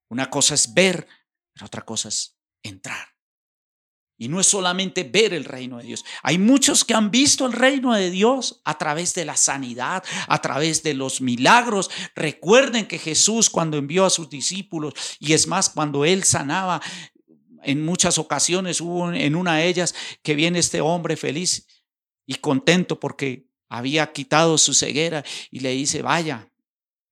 Una 0.10 0.30
cosa 0.30 0.54
es 0.54 0.74
ver, 0.74 1.08
pero 1.54 1.66
otra 1.66 1.84
cosa 1.84 2.10
es 2.10 2.38
entrar. 2.64 3.13
Y 4.18 4.28
no 4.28 4.40
es 4.40 4.48
solamente 4.48 5.04
ver 5.04 5.34
el 5.34 5.44
reino 5.44 5.78
de 5.78 5.86
Dios. 5.86 6.06
Hay 6.22 6.38
muchos 6.38 6.86
que 6.86 6.94
han 6.94 7.12
visto 7.12 7.46
el 7.46 7.54
reino 7.54 7.94
de 7.94 8.12
Dios 8.12 8.62
a 8.64 8.78
través 8.78 9.14
de 9.16 9.26
la 9.26 9.36
sanidad, 9.36 10.04
a 10.28 10.42
través 10.42 10.84
de 10.84 10.94
los 10.94 11.20
milagros. 11.20 11.90
Recuerden 12.16 12.88
que 12.88 13.00
Jesús 13.00 13.50
cuando 13.50 13.78
envió 13.78 14.06
a 14.06 14.10
sus 14.10 14.30
discípulos, 14.30 14.94
y 15.20 15.34
es 15.34 15.48
más, 15.48 15.70
cuando 15.70 16.06
él 16.06 16.24
sanaba, 16.24 16.82
en 17.64 17.84
muchas 17.84 18.18
ocasiones 18.18 18.82
hubo 18.82 19.12
en 19.12 19.36
una 19.36 19.58
de 19.58 19.68
ellas 19.68 19.96
que 20.22 20.36
viene 20.36 20.60
este 20.60 20.82
hombre 20.82 21.18
feliz 21.18 21.66
y 22.26 22.36
contento 22.36 23.00
porque 23.00 23.48
había 23.70 24.12
quitado 24.12 24.58
su 24.58 24.74
ceguera 24.74 25.24
y 25.50 25.62
le 25.62 25.72
dice, 25.72 26.02
vaya 26.02 26.52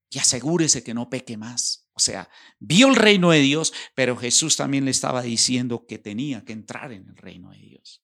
y 0.10 0.20
asegúrese 0.20 0.84
que 0.84 0.94
no 0.94 1.10
peque 1.10 1.38
más. 1.38 1.81
O 1.94 2.00
sea, 2.00 2.30
vio 2.60 2.88
el 2.88 2.96
reino 2.96 3.32
de 3.32 3.40
Dios, 3.40 3.74
pero 3.96 4.16
Jesús 4.16 4.56
también 4.56 4.86
le 4.86 4.92
estaba 4.92 5.22
diciendo 5.22 5.86
que 5.86 5.98
tenía 5.98 6.44
que 6.46 6.54
entrar 6.54 6.92
en 6.92 7.08
el 7.10 7.18
reino 7.18 7.52
de 7.52 7.60
Dios. 7.60 8.04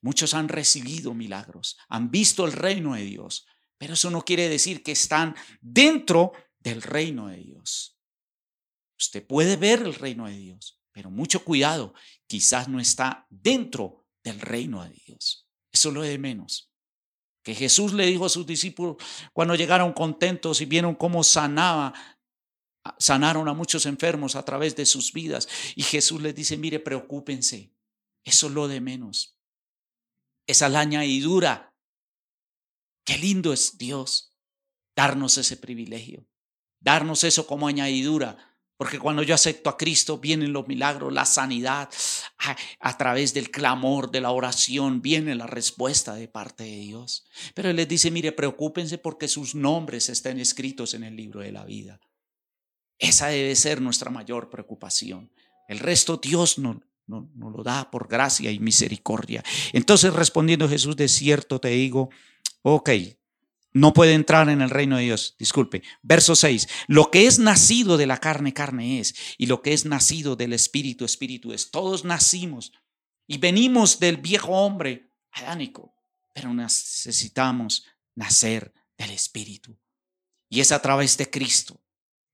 Muchos 0.00 0.34
han 0.34 0.48
recibido 0.48 1.14
milagros, 1.14 1.76
han 1.88 2.10
visto 2.10 2.46
el 2.46 2.52
reino 2.52 2.94
de 2.94 3.02
Dios, 3.02 3.46
pero 3.76 3.94
eso 3.94 4.10
no 4.10 4.22
quiere 4.24 4.48
decir 4.48 4.82
que 4.82 4.92
están 4.92 5.34
dentro 5.60 6.32
del 6.58 6.82
reino 6.82 7.28
de 7.28 7.38
Dios. 7.38 7.96
Usted 8.98 9.26
puede 9.26 9.56
ver 9.56 9.82
el 9.82 9.94
reino 9.94 10.26
de 10.26 10.36
Dios, 10.36 10.80
pero 10.92 11.10
mucho 11.10 11.44
cuidado, 11.44 11.94
quizás 12.26 12.68
no 12.68 12.80
está 12.80 13.26
dentro 13.30 14.06
del 14.24 14.40
reino 14.40 14.82
de 14.84 14.90
Dios. 15.06 15.46
Eso 15.70 15.90
lo 15.90 16.02
de 16.02 16.18
menos. 16.18 16.72
Que 17.42 17.54
Jesús 17.54 17.92
le 17.92 18.06
dijo 18.06 18.26
a 18.26 18.28
sus 18.28 18.46
discípulos 18.46 18.96
cuando 19.32 19.54
llegaron 19.54 19.92
contentos 19.92 20.60
y 20.60 20.66
vieron 20.66 20.94
cómo 20.94 21.22
sanaba 21.22 21.94
sanaron 22.98 23.48
a 23.48 23.54
muchos 23.54 23.86
enfermos 23.86 24.36
a 24.36 24.44
través 24.44 24.76
de 24.76 24.86
sus 24.86 25.12
vidas. 25.12 25.48
Y 25.74 25.82
Jesús 25.82 26.20
les 26.20 26.34
dice, 26.34 26.56
mire, 26.56 26.78
preocúpense, 26.80 27.72
eso 28.24 28.46
es 28.48 28.52
lo 28.52 28.68
de 28.68 28.80
menos. 28.80 29.38
Esa 30.46 30.66
es 30.66 30.72
la 30.72 30.80
añadidura. 30.80 31.74
Qué 33.04 33.18
lindo 33.18 33.52
es 33.52 33.78
Dios 33.78 34.34
darnos 34.94 35.38
ese 35.38 35.56
privilegio, 35.56 36.26
darnos 36.80 37.24
eso 37.24 37.46
como 37.46 37.68
añadidura. 37.68 38.36
Porque 38.76 39.00
cuando 39.00 39.24
yo 39.24 39.34
acepto 39.34 39.70
a 39.70 39.76
Cristo, 39.76 40.18
vienen 40.18 40.52
los 40.52 40.68
milagros, 40.68 41.12
la 41.12 41.24
sanidad, 41.24 41.88
a, 42.80 42.96
través 42.96 43.34
del 43.34 43.50
clamor, 43.50 44.12
de 44.12 44.20
la 44.20 44.30
oración, 44.30 45.02
viene 45.02 45.34
la 45.34 45.48
respuesta 45.48 46.14
de 46.14 46.28
parte 46.28 46.62
de 46.62 46.76
Dios. 46.76 47.26
Pero 47.54 47.70
Él 47.70 47.76
les 47.76 47.88
dice, 47.88 48.12
mire, 48.12 48.30
preocúpense 48.30 48.96
porque 48.98 49.26
sus 49.26 49.56
nombres 49.56 50.08
estén 50.08 50.38
escritos 50.38 50.94
en 50.94 51.02
el 51.02 51.16
libro 51.16 51.40
de 51.40 51.50
la 51.50 51.64
vida. 51.64 52.00
Esa 52.98 53.28
debe 53.28 53.54
ser 53.54 53.80
nuestra 53.80 54.10
mayor 54.10 54.50
preocupación. 54.50 55.32
El 55.68 55.78
resto 55.78 56.16
Dios 56.16 56.58
no, 56.58 56.82
no, 57.06 57.30
no, 57.34 57.50
lo 57.50 57.62
da 57.62 57.90
por 57.90 58.08
gracia 58.08 58.50
y 58.50 58.58
misericordia. 58.58 59.44
Entonces 59.72 60.12
respondiendo 60.12 60.68
Jesús, 60.68 60.96
de 60.96 61.08
cierto 61.08 61.60
te 61.60 61.68
digo, 61.68 62.10
ok, 62.62 62.90
no 63.72 63.92
puede 63.92 64.14
entrar 64.14 64.48
en 64.48 64.62
el 64.62 64.70
reino 64.70 64.96
de 64.96 65.04
Dios. 65.04 65.36
Disculpe. 65.38 65.82
Verso 66.02 66.34
6. 66.34 66.66
Lo 66.88 67.10
que 67.10 67.26
es 67.26 67.38
nacido 67.38 67.96
de 67.96 68.06
la 68.06 68.18
carne, 68.18 68.52
carne 68.54 68.98
es. 68.98 69.14
Y 69.36 69.46
lo 69.46 69.62
que 69.62 69.72
es 69.72 69.84
nacido 69.84 70.36
del 70.36 70.52
espíritu, 70.52 71.04
espíritu 71.04 71.52
es. 71.52 71.70
Todos 71.70 72.04
nacimos 72.04 72.72
y 73.26 73.38
venimos 73.38 74.00
del 74.00 74.16
viejo 74.16 74.52
hombre 74.52 75.12
adánico, 75.30 75.94
pero 76.34 76.52
necesitamos 76.54 77.84
nacer 78.14 78.72
del 78.96 79.10
espíritu. 79.10 79.78
Y 80.48 80.60
es 80.60 80.72
a 80.72 80.80
través 80.80 81.16
de 81.18 81.28
Cristo 81.30 81.80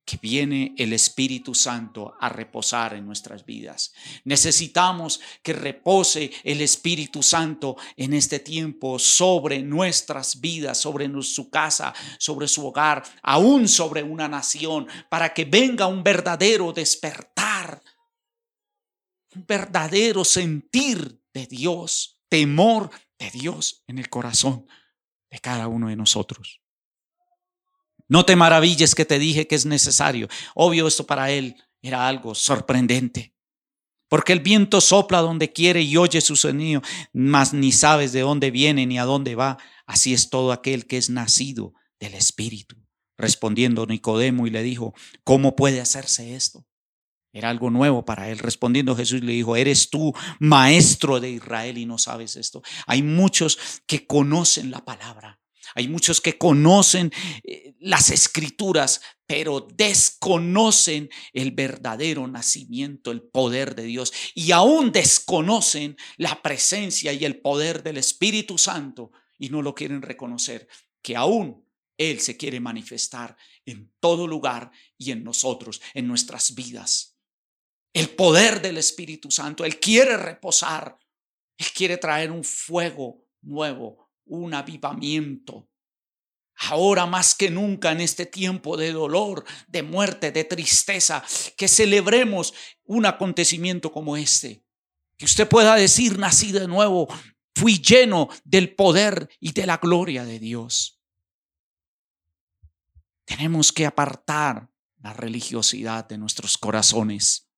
que 0.05 0.19
viene 0.19 0.75
el 0.77 0.93
Espíritu 0.93 1.55
Santo 1.55 2.15
a 2.21 2.29
reposar 2.29 2.95
en 2.95 3.07
nuestras 3.07 3.47
vidas. 3.47 3.93
Necesitamos 4.25 5.21
que 5.43 5.55
repose 5.55 6.31
el 6.43 6.61
Espíritu 6.61 7.23
Santo 7.23 7.77
en 7.97 8.13
este 8.13 8.39
tiempo 8.39 8.99
sobre 8.99 9.63
nuestras 9.63 10.41
vidas, 10.41 10.79
sobre 10.79 11.11
su 11.23 11.49
casa, 11.49 11.95
sobre 12.19 12.49
su 12.49 12.67
hogar, 12.67 13.03
aún 13.23 13.67
sobre 13.67 14.03
una 14.03 14.29
nación, 14.29 14.87
para 15.09 15.33
que 15.33 15.45
venga 15.45 15.87
un 15.87 16.03
verdadero 16.03 16.73
despertar, 16.73 17.83
un 19.35 19.47
verdadero 19.47 20.25
sentir 20.25 21.21
de 21.33 21.47
Dios, 21.47 22.21
temor 22.29 22.91
de 23.19 23.31
Dios 23.31 23.83
en 23.87 23.99
el 23.99 24.11
corazón 24.11 24.67
de 25.31 25.39
cada 25.39 25.67
uno 25.67 25.89
de 25.89 25.97
nosotros. 25.97 26.64
No 28.09 28.25
te 28.25 28.37
maravilles 28.37 28.95
que 28.95 29.05
te 29.05 29.19
dije 29.19 29.47
que 29.47 29.55
es 29.55 29.67
necesario. 29.67 30.29
Obvio, 30.55 30.87
esto 30.87 31.07
para 31.07 31.31
él 31.31 31.57
era 31.83 32.09
algo 32.09 32.35
sorprendente. 32.35 33.35
Porque 34.09 34.33
el 34.33 34.41
viento 34.41 34.81
sopla 34.81 35.21
donde 35.21 35.53
quiere 35.53 35.83
y 35.83 35.97
oye 35.97 36.21
su 36.21 36.37
sonido, 36.37 36.83
mas 37.13 37.53
ni 37.53 37.73
sabes 37.73 38.13
de 38.13 38.21
dónde 38.21 38.51
viene 38.51 38.87
ni 38.87 38.99
a 38.99 39.05
dónde 39.05 39.35
va. 39.35 39.59
Así 39.87 40.13
es 40.13 40.31
todo 40.31 40.53
aquel 40.53 40.87
que 40.87 40.99
es 40.99 41.11
nacido 41.11 41.73
del 41.99 42.15
Espíritu. 42.15 42.77
Respondiendo 43.17 43.87
Nicodemo 43.87 44.47
y 44.47 44.51
le 44.51 44.63
dijo, 44.63 44.95
¿cómo 45.25 45.57
puede 45.57 45.81
hacerse 45.81 46.35
esto? 46.35 46.67
Era 47.33 47.51
algo 47.51 47.71
nuevo 47.71 48.05
para 48.05 48.31
él. 48.31 48.39
Respondiendo 48.39 48.95
Jesús 48.95 49.23
le 49.23 49.33
dijo, 49.33 49.57
¿eres 49.57 49.91
tú 49.91 50.15
maestro 50.39 51.19
de 51.19 51.31
Israel 51.31 51.79
y 51.79 51.87
no 51.87 51.99
sabes 51.99 52.37
esto? 52.37 52.63
Hay 52.87 53.03
muchos 53.03 53.83
que 53.87 54.07
conocen 54.07 54.71
la 54.71 54.85
palabra, 54.85 55.41
hay 55.75 55.89
muchos 55.89 56.21
que 56.21 56.39
conocen 56.39 57.13
eh, 57.43 57.75
las 57.81 58.11
escrituras, 58.11 59.01
pero 59.27 59.67
desconocen 59.75 61.11
el 61.33 61.51
verdadero 61.51 62.27
nacimiento, 62.29 63.11
el 63.11 63.23
poder 63.23 63.75
de 63.75 63.85
Dios. 63.85 64.13
Y 64.35 64.53
aún 64.53 64.93
desconocen 64.93 65.97
la 66.17 66.43
presencia 66.43 67.13
y 67.13 67.25
el 67.25 67.41
poder 67.41 67.83
del 67.83 67.97
Espíritu 67.97 68.57
Santo 68.59 69.11
y 69.39 69.49
no 69.49 69.63
lo 69.63 69.75
quieren 69.75 70.03
reconocer. 70.03 70.69
Que 71.03 71.17
aún 71.17 71.67
Él 71.99 72.21
se 72.21 72.37
quiere 72.37 72.61
manifestar 72.61 73.37
en 73.67 73.93
todo 74.01 74.27
lugar 74.27 74.71
y 74.97 75.11
en 75.11 75.25
nosotros, 75.25 75.81
en 75.95 76.07
nuestras 76.07 76.55
vidas. 76.55 77.17
El 77.93 78.11
poder 78.11 78.61
del 78.61 78.79
Espíritu 78.79 79.31
Santo, 79.31 79.65
Él 79.65 79.79
quiere 79.79 80.17
reposar, 80.17 80.99
Él 81.59 81.67
quiere 81.75 81.97
traer 81.97 82.31
un 82.31 82.45
fuego 82.45 83.25
nuevo, 83.41 84.04
un 84.27 84.55
avivamiento. 84.55 85.69
Ahora 86.57 87.07
más 87.07 87.35
que 87.35 87.51
nunca 87.51 87.93
en 87.93 88.01
este 88.01 88.27
tiempo 88.27 88.77
de 88.77 88.93
dolor, 88.93 89.45
de 89.67 89.83
muerte, 89.83 90.31
de 90.31 90.45
tristeza, 90.45 91.25
que 91.57 91.69
celebremos 91.69 92.55
un 92.85 93.07
acontecimiento 93.07 93.91
como 93.93 94.17
este. 94.17 94.65
Que 95.17 95.25
usted 95.25 95.49
pueda 95.49 95.75
decir, 95.75 96.19
nací 96.19 96.53
de 96.53 96.69
nuevo, 96.69 97.09
fui 97.55 97.79
lleno 97.79 98.29
del 98.45 98.75
poder 98.75 99.29
y 99.41 99.53
de 99.53 99.67
la 99.67 99.79
gloria 99.79 100.25
de 100.25 100.39
Dios. 100.39 101.01
Tenemos 103.25 103.73
que 103.73 103.87
apartar 103.87 104.71
la 105.01 105.13
religiosidad 105.13 106.07
de 106.09 106.19
nuestros 106.19 106.57
corazones. 106.57 107.51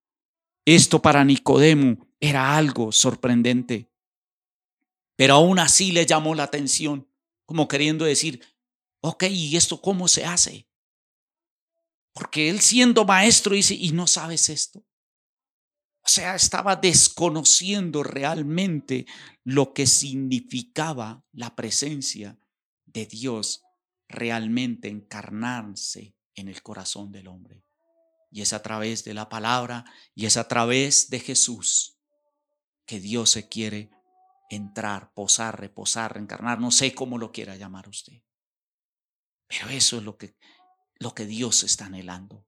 Esto 0.65 1.01
para 1.01 1.25
Nicodemo 1.25 2.09
era 2.19 2.57
algo 2.57 2.93
sorprendente, 2.93 3.91
pero 5.17 5.35
aún 5.35 5.59
así 5.59 5.93
le 5.93 6.07
llamó 6.07 6.35
la 6.35 6.45
atención, 6.45 7.11
como 7.47 7.69
queriendo 7.69 8.05
decir, 8.05 8.41
ok, 9.01 9.25
¿y 9.25 9.57
esto 9.57 9.81
cómo 9.81 10.09
se 10.09 10.25
hace? 10.25 10.69
Porque 12.13 12.49
él 12.49 12.61
siendo 12.61 13.05
maestro 13.05 13.55
dice, 13.55 13.75
¿y 13.75 13.93
no 13.93 14.07
sabes 14.07 14.49
esto? 14.49 14.81
O 16.03 16.09
sea, 16.09 16.35
estaba 16.35 16.77
desconociendo 16.77 18.03
realmente 18.03 19.07
lo 19.43 19.73
que 19.73 19.87
significaba 19.87 21.25
la 21.33 21.57
presencia 21.57 22.39
de 22.85 23.07
Dios 23.07 23.63
realmente 24.09 24.89
encarnarse 24.89 26.15
en 26.35 26.49
el 26.49 26.63
corazón 26.63 27.11
del 27.11 27.27
hombre. 27.27 27.65
Y 28.31 28.43
es 28.43 28.53
a 28.53 28.63
través 28.63 29.03
de 29.05 29.15
la 29.15 29.29
palabra 29.29 29.85
y 30.15 30.27
es 30.27 30.37
a 30.37 30.47
través 30.47 31.11
de 31.11 31.21
Jesús 31.21 31.99
que 32.87 33.01
Dios 33.01 33.31
se 33.31 33.49
quiere 33.49 33.91
entrar, 34.51 35.13
posar, 35.13 35.59
reposar, 35.59 36.15
reencarnar, 36.15 36.61
no 36.61 36.71
sé 36.71 36.95
cómo 36.95 37.19
lo 37.19 37.33
quiera 37.33 37.57
llamar 37.57 37.89
usted. 37.89 38.23
Pero 39.49 39.69
eso 39.69 39.99
es 39.99 40.03
lo 40.03 40.17
que, 40.17 40.37
lo 40.99 41.15
que 41.15 41.27
Dios 41.27 41.63
está 41.63 41.87
anhelando. 41.87 42.47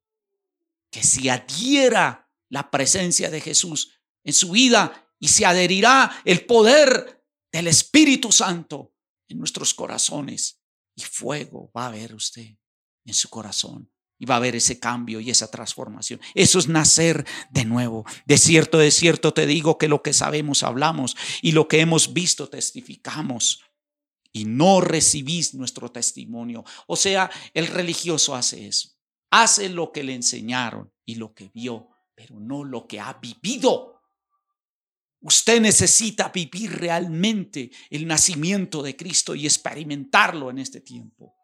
Que 0.91 1.03
se 1.03 1.31
adhiera 1.31 2.31
la 2.49 2.71
presencia 2.71 3.31
de 3.31 3.41
Jesús 3.41 4.01
en 4.25 4.33
su 4.33 4.51
vida 4.51 5.13
y 5.19 5.29
se 5.29 5.45
adherirá 5.45 6.23
el 6.25 6.47
poder 6.47 7.25
del 7.53 7.67
Espíritu 7.67 8.33
Santo 8.33 8.95
en 9.29 9.39
nuestros 9.39 9.75
corazones 9.75 10.63
y 10.95 11.03
fuego 11.03 11.71
va 11.77 11.87
a 11.87 11.91
ver 11.91 12.15
usted 12.15 12.57
en 13.05 13.15
su 13.15 13.29
corazón. 13.29 13.93
Y 14.19 14.27
va 14.27 14.35
a 14.35 14.39
haber 14.39 14.57
ese 14.57 14.81
cambio 14.81 15.21
y 15.21 15.31
esa 15.31 15.51
transformación. 15.51 16.21
Eso 16.35 16.59
es 16.59 16.69
nacer 16.69 17.25
de 17.51 17.65
nuevo. 17.65 18.05
De 18.27 18.37
cierto, 18.37 18.79
de 18.79 18.91
cierto 18.91 19.33
te 19.33 19.47
digo 19.47 19.79
que 19.79 19.89
lo 19.89 20.03
que 20.03 20.13
sabemos 20.13 20.63
hablamos 20.63 21.17
y 21.41 21.53
lo 21.53 21.69
que 21.69 21.81
hemos 21.81 22.13
visto 22.13 22.49
testificamos. 22.49 23.63
Y 24.33 24.45
no 24.45 24.81
recibís 24.81 25.55
nuestro 25.55 25.91
testimonio. 25.91 26.65
O 26.87 26.97
sea, 26.97 27.31
el 27.55 27.69
religioso 27.69 28.35
hace 28.35 28.67
eso. 28.67 28.91
Hace 29.31 29.69
lo 29.69 29.93
que 29.93 30.03
le 30.03 30.15
enseñaron 30.15 30.93
y 31.05 31.15
lo 31.17 31.35
que 31.35 31.51
vio, 31.55 31.89
pero 32.15 32.41
no 32.41 32.65
lo 32.65 32.87
que 32.87 33.01
ha 33.01 33.15
vivido. 33.15 33.99
Usted 35.21 35.61
necesita 35.61 36.29
vivir 36.29 36.73
realmente 36.73 37.71
el 37.91 38.07
nacimiento 38.07 38.83
de 38.83 38.97
Cristo 38.97 39.35
y 39.35 39.47
experimentarlo 39.47 40.51
en 40.51 40.59
este 40.59 40.81
tiempo. 40.81 41.35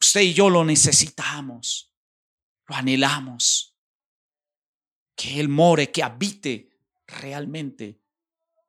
Usted 0.00 0.22
y 0.22 0.34
yo 0.34 0.48
lo 0.48 0.64
necesitamos, 0.64 1.92
lo 2.66 2.74
anhelamos. 2.74 3.76
Que 5.14 5.38
Él 5.38 5.48
more, 5.48 5.90
que 5.90 6.02
habite 6.02 6.70
realmente. 7.06 8.00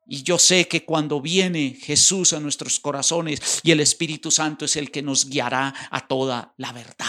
Y 0.07 0.23
yo 0.23 0.37
sé 0.37 0.67
que 0.67 0.83
cuando 0.83 1.21
viene 1.21 1.77
Jesús 1.79 2.33
a 2.33 2.39
nuestros 2.41 2.79
corazones 2.81 3.61
y 3.63 3.71
el 3.71 3.79
Espíritu 3.79 4.29
Santo 4.29 4.65
es 4.65 4.75
el 4.75 4.91
que 4.91 5.01
nos 5.01 5.29
guiará 5.29 5.73
a 5.89 6.05
toda 6.05 6.53
la 6.57 6.73
verdad, 6.73 7.07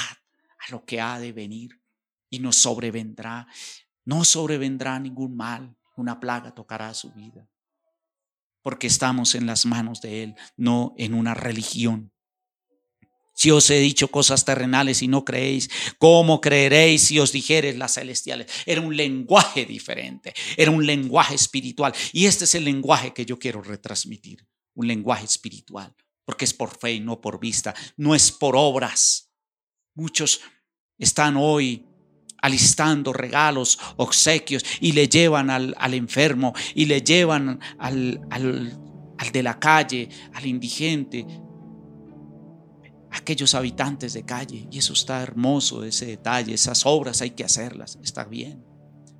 a 0.58 0.70
lo 0.70 0.84
que 0.84 1.00
ha 1.00 1.18
de 1.18 1.32
venir 1.32 1.82
y 2.30 2.38
nos 2.38 2.56
sobrevendrá. 2.56 3.48
No 4.04 4.24
sobrevendrá 4.24 5.00
ningún 5.00 5.36
mal, 5.36 5.76
una 5.96 6.20
plaga 6.20 6.54
tocará 6.54 6.94
su 6.94 7.10
vida. 7.12 7.48
Porque 8.62 8.86
estamos 8.86 9.34
en 9.34 9.46
las 9.46 9.66
manos 9.66 10.00
de 10.00 10.22
Él, 10.22 10.36
no 10.56 10.94
en 10.96 11.14
una 11.14 11.34
religión. 11.34 12.11
Si 13.34 13.50
os 13.50 13.68
he 13.70 13.78
dicho 13.78 14.08
cosas 14.08 14.44
terrenales 14.44 15.02
y 15.02 15.08
no 15.08 15.24
creéis, 15.24 15.70
¿cómo 15.98 16.40
creeréis 16.40 17.02
si 17.02 17.18
os 17.18 17.32
dijeres 17.32 17.76
las 17.76 17.94
celestiales? 17.94 18.46
Era 18.66 18.80
un 18.80 18.96
lenguaje 18.96 19.64
diferente, 19.64 20.34
era 20.56 20.70
un 20.70 20.84
lenguaje 20.84 21.34
espiritual. 21.34 21.94
Y 22.12 22.26
este 22.26 22.44
es 22.44 22.54
el 22.54 22.64
lenguaje 22.64 23.12
que 23.14 23.24
yo 23.24 23.38
quiero 23.38 23.62
retransmitir, 23.62 24.46
un 24.74 24.86
lenguaje 24.86 25.24
espiritual, 25.24 25.94
porque 26.24 26.44
es 26.44 26.52
por 26.52 26.78
fe 26.78 26.94
y 26.94 27.00
no 27.00 27.20
por 27.20 27.40
vista, 27.40 27.74
no 27.96 28.14
es 28.14 28.30
por 28.30 28.54
obras. 28.54 29.32
Muchos 29.94 30.40
están 30.98 31.36
hoy 31.36 31.86
alistando 32.42 33.12
regalos, 33.12 33.78
obsequios, 33.96 34.64
y 34.80 34.92
le 34.92 35.08
llevan 35.08 35.48
al, 35.48 35.94
enfermo, 35.94 36.52
y 36.74 36.84
le 36.86 37.00
llevan 37.00 37.60
al, 37.78 38.20
al, 38.30 39.32
de 39.32 39.42
la 39.42 39.58
calle, 39.58 40.08
al 40.34 40.46
indigente, 40.46 41.24
aquellos 43.12 43.54
habitantes 43.54 44.12
de 44.12 44.24
calle. 44.24 44.66
Y 44.70 44.78
eso 44.78 44.92
está 44.92 45.22
hermoso, 45.22 45.84
ese 45.84 46.06
detalle, 46.06 46.54
esas 46.54 46.86
obras 46.86 47.20
hay 47.22 47.30
que 47.30 47.44
hacerlas, 47.44 47.98
está 48.02 48.24
bien. 48.24 48.64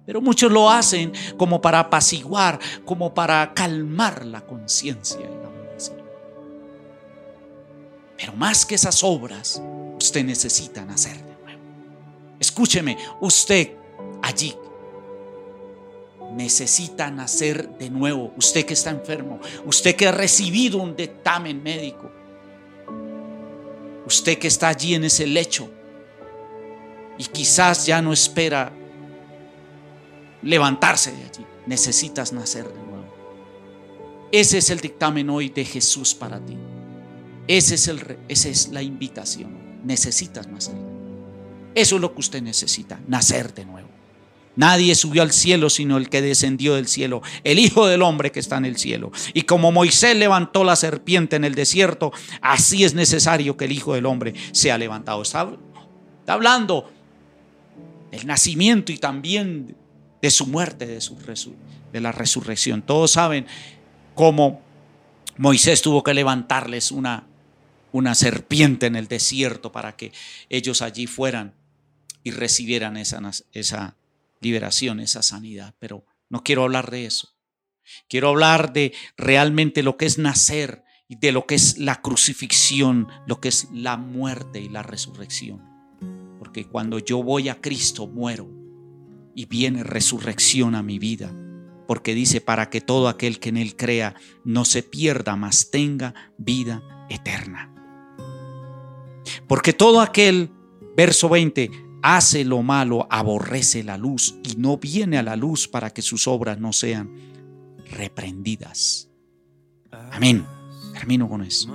Pero 0.04 0.20
muchos 0.20 0.50
lo 0.50 0.68
hacen 0.68 1.12
como 1.36 1.60
para 1.60 1.78
apaciguar, 1.78 2.58
como 2.84 3.14
para 3.14 3.54
calmar 3.54 4.26
la 4.26 4.44
conciencia 4.44 5.20
Pero 8.16 8.34
más 8.34 8.64
que 8.64 8.76
esas 8.76 9.02
obras, 9.02 9.60
usted 9.98 10.24
necesita 10.24 10.82
hacer 10.82 11.32
Escúcheme, 12.38 12.96
usted 13.20 13.72
allí 14.20 14.54
necesita 16.32 17.10
nacer 17.10 17.68
de 17.78 17.90
nuevo. 17.90 18.32
Usted 18.36 18.64
que 18.64 18.74
está 18.74 18.90
enfermo, 18.90 19.38
usted 19.64 19.94
que 19.94 20.08
ha 20.08 20.12
recibido 20.12 20.78
un 20.78 20.96
dictamen 20.96 21.62
médico, 21.62 22.10
usted 24.06 24.38
que 24.38 24.48
está 24.48 24.68
allí 24.68 24.94
en 24.94 25.04
ese 25.04 25.26
lecho 25.26 25.70
y 27.18 27.24
quizás 27.24 27.86
ya 27.86 28.00
no 28.02 28.12
espera 28.12 28.72
levantarse 30.42 31.12
de 31.12 31.24
allí. 31.24 31.46
Necesitas 31.66 32.32
nacer 32.32 32.66
de 32.66 32.74
nuevo. 32.74 32.92
Ese 34.32 34.58
es 34.58 34.70
el 34.70 34.80
dictamen 34.80 35.30
hoy 35.30 35.50
de 35.50 35.64
Jesús 35.64 36.14
para 36.14 36.44
ti. 36.44 36.56
Ese 37.46 37.74
es 37.74 37.88
el, 37.88 38.18
esa 38.28 38.48
es 38.48 38.68
la 38.68 38.82
invitación. 38.82 39.84
Necesitas 39.84 40.48
nacer. 40.48 40.74
Eso 41.74 41.96
es 41.96 42.00
lo 42.00 42.14
que 42.14 42.20
usted 42.20 42.42
necesita, 42.42 43.00
nacer 43.06 43.54
de 43.54 43.64
nuevo. 43.64 43.88
Nadie 44.54 44.94
subió 44.94 45.22
al 45.22 45.32
cielo 45.32 45.70
sino 45.70 45.96
el 45.96 46.08
que 46.10 46.20
descendió 46.20 46.74
del 46.74 46.86
cielo, 46.86 47.22
el 47.42 47.58
Hijo 47.58 47.86
del 47.86 48.02
Hombre 48.02 48.32
que 48.32 48.40
está 48.40 48.58
en 48.58 48.66
el 48.66 48.76
cielo. 48.76 49.10
Y 49.32 49.42
como 49.42 49.72
Moisés 49.72 50.16
levantó 50.16 50.62
la 50.64 50.76
serpiente 50.76 51.36
en 51.36 51.44
el 51.44 51.54
desierto, 51.54 52.12
así 52.40 52.84
es 52.84 52.94
necesario 52.94 53.56
que 53.56 53.64
el 53.64 53.72
Hijo 53.72 53.94
del 53.94 54.06
Hombre 54.06 54.34
sea 54.52 54.76
levantado. 54.76 55.22
Está, 55.22 55.48
hablando 56.26 56.90
del 58.10 58.26
nacimiento 58.26 58.92
y 58.92 58.98
también 58.98 59.74
de 60.20 60.30
su 60.30 60.46
muerte, 60.46 60.86
de, 60.86 61.00
de 61.92 62.00
la 62.00 62.12
resurrección. 62.12 62.82
Todos 62.82 63.12
saben 63.12 63.46
cómo 64.14 64.60
Moisés 65.38 65.80
tuvo 65.80 66.02
que 66.02 66.12
levantarles 66.12 66.92
una, 66.92 67.26
una 67.90 68.14
serpiente 68.14 68.86
en 68.86 68.96
el 68.96 69.08
desierto 69.08 69.72
para 69.72 69.96
que 69.96 70.12
ellos 70.50 70.82
allí 70.82 71.06
fueran 71.06 71.54
y 72.22 72.30
recibieran 72.32 72.98
esa, 72.98 73.20
esa 73.52 73.96
liberación, 74.42 75.00
esa 75.00 75.22
sanidad. 75.22 75.74
Pero 75.78 76.04
no 76.28 76.42
quiero 76.42 76.64
hablar 76.64 76.90
de 76.90 77.06
eso. 77.06 77.28
Quiero 78.08 78.28
hablar 78.28 78.72
de 78.72 78.92
realmente 79.16 79.82
lo 79.82 79.96
que 79.96 80.06
es 80.06 80.18
nacer 80.18 80.84
y 81.08 81.16
de 81.16 81.32
lo 81.32 81.46
que 81.46 81.54
es 81.54 81.78
la 81.78 82.00
crucifixión, 82.00 83.08
lo 83.26 83.40
que 83.40 83.48
es 83.48 83.68
la 83.72 83.96
muerte 83.96 84.60
y 84.60 84.68
la 84.68 84.82
resurrección. 84.82 85.62
Porque 86.38 86.66
cuando 86.66 86.98
yo 86.98 87.22
voy 87.22 87.48
a 87.48 87.60
Cristo 87.60 88.06
muero 88.06 88.48
y 89.34 89.46
viene 89.46 89.84
resurrección 89.84 90.74
a 90.74 90.82
mi 90.82 90.98
vida. 90.98 91.34
Porque 91.86 92.14
dice, 92.14 92.40
para 92.40 92.70
que 92.70 92.80
todo 92.80 93.08
aquel 93.08 93.38
que 93.38 93.50
en 93.50 93.56
Él 93.56 93.76
crea 93.76 94.14
no 94.44 94.64
se 94.64 94.82
pierda, 94.82 95.36
mas 95.36 95.70
tenga 95.70 96.14
vida 96.38 96.82
eterna. 97.10 97.74
Porque 99.46 99.72
todo 99.72 100.00
aquel, 100.00 100.50
verso 100.96 101.28
20, 101.28 101.70
hace 102.02 102.44
lo 102.44 102.62
malo, 102.62 103.06
aborrece 103.10 103.82
la 103.82 103.96
luz 103.96 104.34
y 104.42 104.56
no 104.56 104.76
viene 104.76 105.18
a 105.18 105.22
la 105.22 105.36
luz 105.36 105.68
para 105.68 105.90
que 105.90 106.02
sus 106.02 106.26
obras 106.26 106.58
no 106.58 106.72
sean 106.72 107.10
reprendidas. 107.90 109.08
Amén. 110.10 110.44
Termino 110.92 111.28
con 111.28 111.42
eso. 111.42 111.68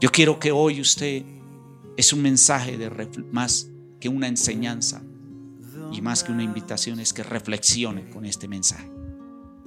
Yo 0.00 0.10
quiero 0.10 0.38
que 0.40 0.50
hoy 0.50 0.80
usted 0.80 1.24
Es 1.96 2.12
un 2.12 2.22
mensaje 2.22 2.78
de 2.78 2.90
más 3.30 3.68
que 4.00 4.08
una 4.08 4.26
enseñanza 4.26 5.02
y 5.92 6.00
más 6.00 6.24
que 6.24 6.32
una 6.32 6.42
invitación 6.42 7.00
es 7.00 7.12
que 7.12 7.22
reflexione 7.22 8.08
con 8.08 8.24
este 8.24 8.48
mensaje. 8.48 8.90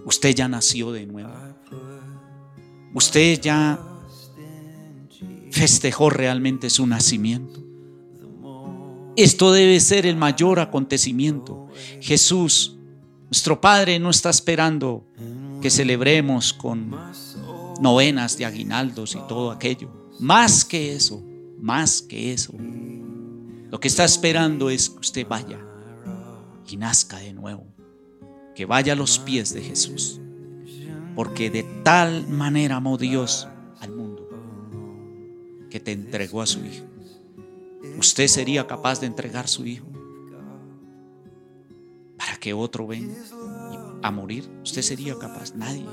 Usted 0.05 0.33
ya 0.33 0.47
nació 0.47 0.91
de 0.91 1.05
nuevo. 1.05 1.31
Usted 2.93 3.39
ya 3.39 3.79
festejó 5.51 6.09
realmente 6.09 6.69
su 6.69 6.87
nacimiento. 6.87 7.64
Esto 9.15 9.51
debe 9.53 9.79
ser 9.79 10.05
el 10.05 10.17
mayor 10.17 10.59
acontecimiento. 10.59 11.67
Jesús, 12.01 12.77
nuestro 13.29 13.61
Padre, 13.61 13.99
no 13.99 14.09
está 14.09 14.29
esperando 14.29 15.05
que 15.61 15.69
celebremos 15.69 16.53
con 16.53 16.93
novenas 17.79 18.37
de 18.37 18.45
aguinaldos 18.45 19.15
y 19.15 19.19
todo 19.27 19.51
aquello. 19.51 19.89
Más 20.19 20.65
que 20.65 20.95
eso, 20.95 21.23
más 21.59 22.01
que 22.01 22.33
eso. 22.33 22.53
Lo 23.71 23.79
que 23.79 23.87
está 23.87 24.03
esperando 24.05 24.69
es 24.69 24.89
que 24.89 24.99
usted 24.99 25.27
vaya 25.27 25.59
y 26.67 26.77
nazca 26.77 27.17
de 27.17 27.33
nuevo. 27.33 27.65
Que 28.53 28.65
vaya 28.65 28.93
a 28.93 28.95
los 28.95 29.19
pies 29.19 29.53
de 29.53 29.61
Jesús. 29.61 30.19
Porque 31.15 31.49
de 31.49 31.63
tal 31.83 32.27
manera 32.27 32.77
amó 32.77 32.97
Dios 32.97 33.47
al 33.79 33.91
mundo 33.91 34.29
que 35.69 35.79
te 35.79 35.91
entregó 35.91 36.41
a 36.41 36.45
su 36.45 36.59
Hijo. 36.59 36.85
¿Usted 37.97 38.27
sería 38.27 38.67
capaz 38.67 38.99
de 38.99 39.07
entregar 39.07 39.47
su 39.47 39.65
Hijo 39.65 39.87
para 42.17 42.37
que 42.37 42.53
otro 42.53 42.87
venga 42.87 43.15
a 44.01 44.11
morir? 44.11 44.49
¿Usted 44.63 44.81
sería 44.81 45.17
capaz? 45.17 45.53
Nadie. 45.55 45.85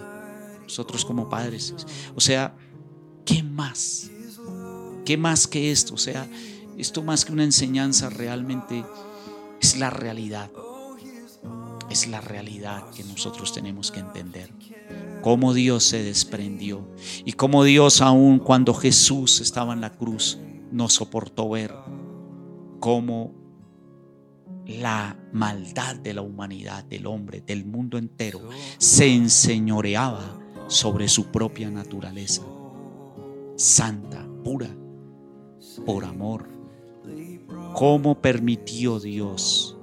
Nosotros 0.62 1.04
como 1.04 1.28
padres. 1.28 1.74
O 2.14 2.20
sea, 2.20 2.54
¿qué 3.24 3.42
más? 3.42 4.10
¿Qué 5.04 5.16
más 5.16 5.46
que 5.46 5.70
esto? 5.70 5.94
O 5.94 5.98
sea, 5.98 6.28
esto 6.78 7.02
más 7.02 7.24
que 7.24 7.32
una 7.32 7.44
enseñanza 7.44 8.10
realmente 8.10 8.84
es 9.60 9.76
la 9.76 9.90
realidad. 9.90 10.50
Es 11.90 12.06
la 12.06 12.20
realidad 12.20 12.90
que 12.90 13.04
nosotros 13.04 13.52
tenemos 13.52 13.90
que 13.90 14.00
entender. 14.00 14.50
Cómo 15.22 15.54
Dios 15.54 15.84
se 15.84 16.02
desprendió 16.02 16.88
y 17.24 17.32
cómo 17.32 17.64
Dios 17.64 18.00
aún 18.00 18.38
cuando 18.38 18.74
Jesús 18.74 19.40
estaba 19.40 19.72
en 19.72 19.80
la 19.80 19.92
cruz 19.92 20.38
no 20.72 20.88
soportó 20.88 21.50
ver 21.50 21.74
cómo 22.80 23.32
la 24.66 25.16
maldad 25.32 25.96
de 25.96 26.14
la 26.14 26.22
humanidad, 26.22 26.84
del 26.84 27.06
hombre, 27.06 27.40
del 27.40 27.64
mundo 27.64 27.98
entero, 27.98 28.40
se 28.78 29.12
enseñoreaba 29.12 30.38
sobre 30.68 31.08
su 31.08 31.26
propia 31.26 31.70
naturaleza, 31.70 32.42
santa, 33.56 34.26
pura, 34.42 34.74
por 35.84 36.04
amor. 36.04 36.48
¿Cómo 37.74 38.20
permitió 38.20 39.00
Dios 39.00 39.76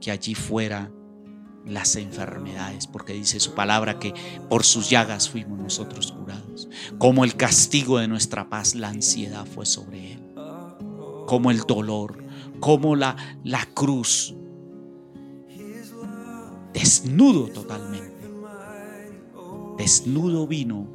que 0.00 0.10
allí 0.10 0.34
fueran 0.34 0.99
las 1.66 1.96
enfermedades? 1.96 2.86
Porque 2.86 3.12
dice 3.12 3.40
su 3.40 3.54
palabra 3.54 3.98
que 3.98 4.14
por 4.48 4.64
sus 4.64 4.90
llagas 4.90 5.28
fuimos 5.28 5.58
nosotros 5.58 6.12
curados. 6.12 6.68
Como 6.98 7.24
el 7.24 7.36
castigo 7.36 7.98
de 7.98 8.08
nuestra 8.08 8.48
paz, 8.48 8.74
la 8.74 8.88
ansiedad 8.88 9.46
fue 9.46 9.66
sobre 9.66 10.12
él. 10.12 10.34
Como 11.26 11.50
el 11.50 11.60
dolor, 11.60 12.24
como 12.60 12.96
la, 12.96 13.16
la 13.44 13.64
cruz. 13.66 14.34
Desnudo 16.72 17.48
totalmente. 17.48 18.10
Desnudo 19.76 20.46
vino 20.46 20.86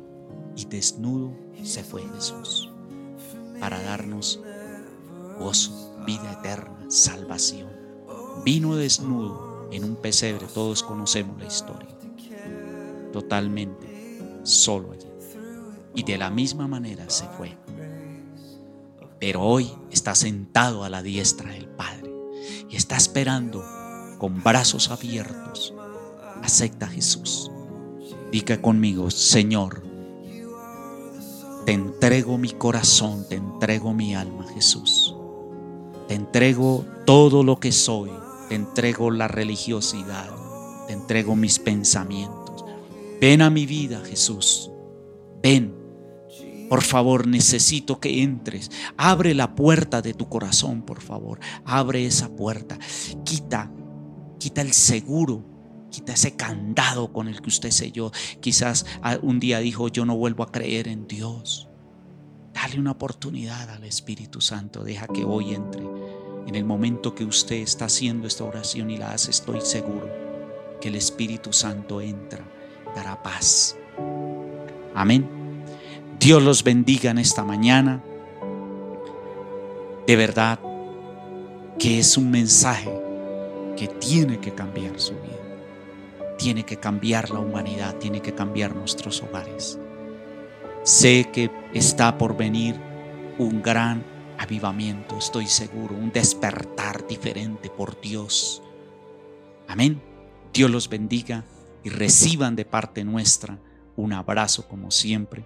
y 0.55 0.65
desnudo 0.65 1.33
se 1.65 1.83
fue 1.83 2.03
Jesús 2.13 2.69
para 3.59 3.81
darnos 3.81 4.39
gozo 5.39 5.95
vida 6.05 6.33
eterna, 6.33 6.85
salvación. 6.89 7.69
Vino 8.43 8.75
desnudo 8.75 9.54
en 9.71 9.83
un 9.83 9.95
pesebre, 9.95 10.47
todos 10.53 10.83
conocemos 10.83 11.39
la 11.39 11.47
historia. 11.47 11.89
Totalmente 13.11 13.95
solo 14.43 14.91
allí. 14.91 15.07
Y 15.95 16.03
de 16.03 16.17
la 16.17 16.29
misma 16.29 16.67
manera 16.67 17.09
se 17.09 17.25
fue. 17.37 17.57
Pero 19.19 19.41
hoy 19.41 19.71
está 19.91 20.13
sentado 20.13 20.83
a 20.83 20.89
la 20.89 21.01
diestra 21.01 21.51
del 21.51 21.67
Padre 21.67 22.11
y 22.69 22.75
está 22.75 22.97
esperando 22.97 23.63
con 24.17 24.43
brazos 24.43 24.89
abiertos. 24.89 25.73
Acepta 26.43 26.85
a 26.85 26.89
Jesús. 26.89 27.49
Diga 28.31 28.61
conmigo, 28.61 29.09
Señor, 29.09 29.83
te 31.65 31.71
entrego 31.71 32.37
mi 32.37 32.49
corazón, 32.51 33.25
te 33.27 33.35
entrego 33.35 33.93
mi 33.93 34.13
alma, 34.13 34.45
Jesús. 34.53 35.15
Te 36.07 36.13
entrego 36.13 36.85
todo 37.05 37.43
lo 37.43 37.59
que 37.59 37.71
soy. 37.71 38.11
Te 38.49 38.55
entrego 38.55 39.11
la 39.11 39.27
religiosidad. 39.27 40.29
Te 40.87 40.93
entrego 40.93 41.35
mis 41.35 41.59
pensamientos. 41.59 42.65
Ven 43.19 43.41
a 43.41 43.49
mi 43.49 43.65
vida, 43.65 44.01
Jesús. 44.05 44.71
Ven. 45.41 45.73
Por 46.69 46.81
favor, 46.81 47.27
necesito 47.27 47.99
que 47.99 48.23
entres. 48.23 48.71
Abre 48.97 49.33
la 49.33 49.55
puerta 49.55 50.01
de 50.01 50.13
tu 50.13 50.27
corazón, 50.27 50.81
por 50.81 51.01
favor. 51.01 51.39
Abre 51.63 52.05
esa 52.05 52.29
puerta. 52.35 52.77
Quita, 53.23 53.71
quita 54.39 54.61
el 54.61 54.73
seguro. 54.73 55.43
Quita 55.91 56.13
ese 56.13 56.35
candado 56.35 57.13
con 57.13 57.27
el 57.27 57.41
que 57.41 57.49
usted 57.49 57.71
selló. 57.71 58.11
Quizás 58.41 58.85
un 59.21 59.39
día 59.39 59.59
dijo, 59.59 59.87
yo 59.87 60.05
no 60.05 60.17
vuelvo 60.17 60.43
a 60.43 60.51
creer 60.51 60.87
en 60.87 61.07
Dios. 61.07 61.69
Dale 62.53 62.79
una 62.79 62.91
oportunidad 62.91 63.69
al 63.69 63.83
Espíritu 63.83 64.41
Santo. 64.41 64.83
Deja 64.83 65.07
que 65.07 65.23
hoy 65.23 65.53
entre. 65.53 65.94
En 66.47 66.55
el 66.55 66.63
momento 66.63 67.15
que 67.15 67.25
usted 67.25 67.57
está 67.57 67.85
haciendo 67.85 68.27
esta 68.27 68.43
oración 68.43 68.89
y 68.91 68.97
la 68.97 69.11
hace, 69.11 69.31
estoy 69.31 69.61
seguro 69.61 70.09
que 70.79 70.89
el 70.89 70.95
Espíritu 70.95 71.51
Santo 71.51 72.01
entra, 72.01 72.43
dará 72.95 73.21
paz. 73.21 73.75
Amén. 74.93 75.27
Dios 76.19 76.41
los 76.41 76.63
bendiga 76.63 77.11
en 77.11 77.17
esta 77.17 77.43
mañana. 77.43 78.03
De 80.05 80.15
verdad 80.15 80.59
que 81.79 81.99
es 81.99 82.15
un 82.17 82.29
mensaje 82.29 82.93
que 83.75 83.87
tiene 83.87 84.39
que 84.39 84.53
cambiar 84.53 84.99
su 84.99 85.13
vida. 85.13 86.37
Tiene 86.37 86.63
que 86.63 86.77
cambiar 86.77 87.31
la 87.31 87.39
humanidad, 87.39 87.95
tiene 87.95 88.21
que 88.21 88.33
cambiar 88.33 88.75
nuestros 88.75 89.21
hogares. 89.23 89.79
Sé 90.83 91.29
que 91.33 91.49
está 91.73 92.17
por 92.17 92.37
venir 92.37 92.75
un 93.37 93.61
gran 93.61 94.03
avivamiento, 94.37 95.17
estoy 95.17 95.47
seguro, 95.47 95.95
un 95.95 96.11
despertar 96.11 97.07
diferente 97.07 97.69
por 97.69 97.99
Dios. 98.01 98.61
Amén. 99.67 100.01
Dios 100.53 100.69
los 100.71 100.89
bendiga 100.89 101.43
y 101.83 101.89
reciban 101.89 102.55
de 102.55 102.65
parte 102.65 103.03
nuestra 103.03 103.59
un 103.95 104.13
abrazo 104.13 104.67
como 104.67 104.91
siempre 104.91 105.45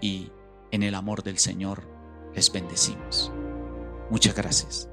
y 0.00 0.30
en 0.70 0.82
el 0.82 0.94
amor 0.94 1.22
del 1.22 1.38
Señor 1.38 1.82
les 2.34 2.50
bendecimos. 2.52 3.32
Muchas 4.10 4.34
gracias. 4.34 4.88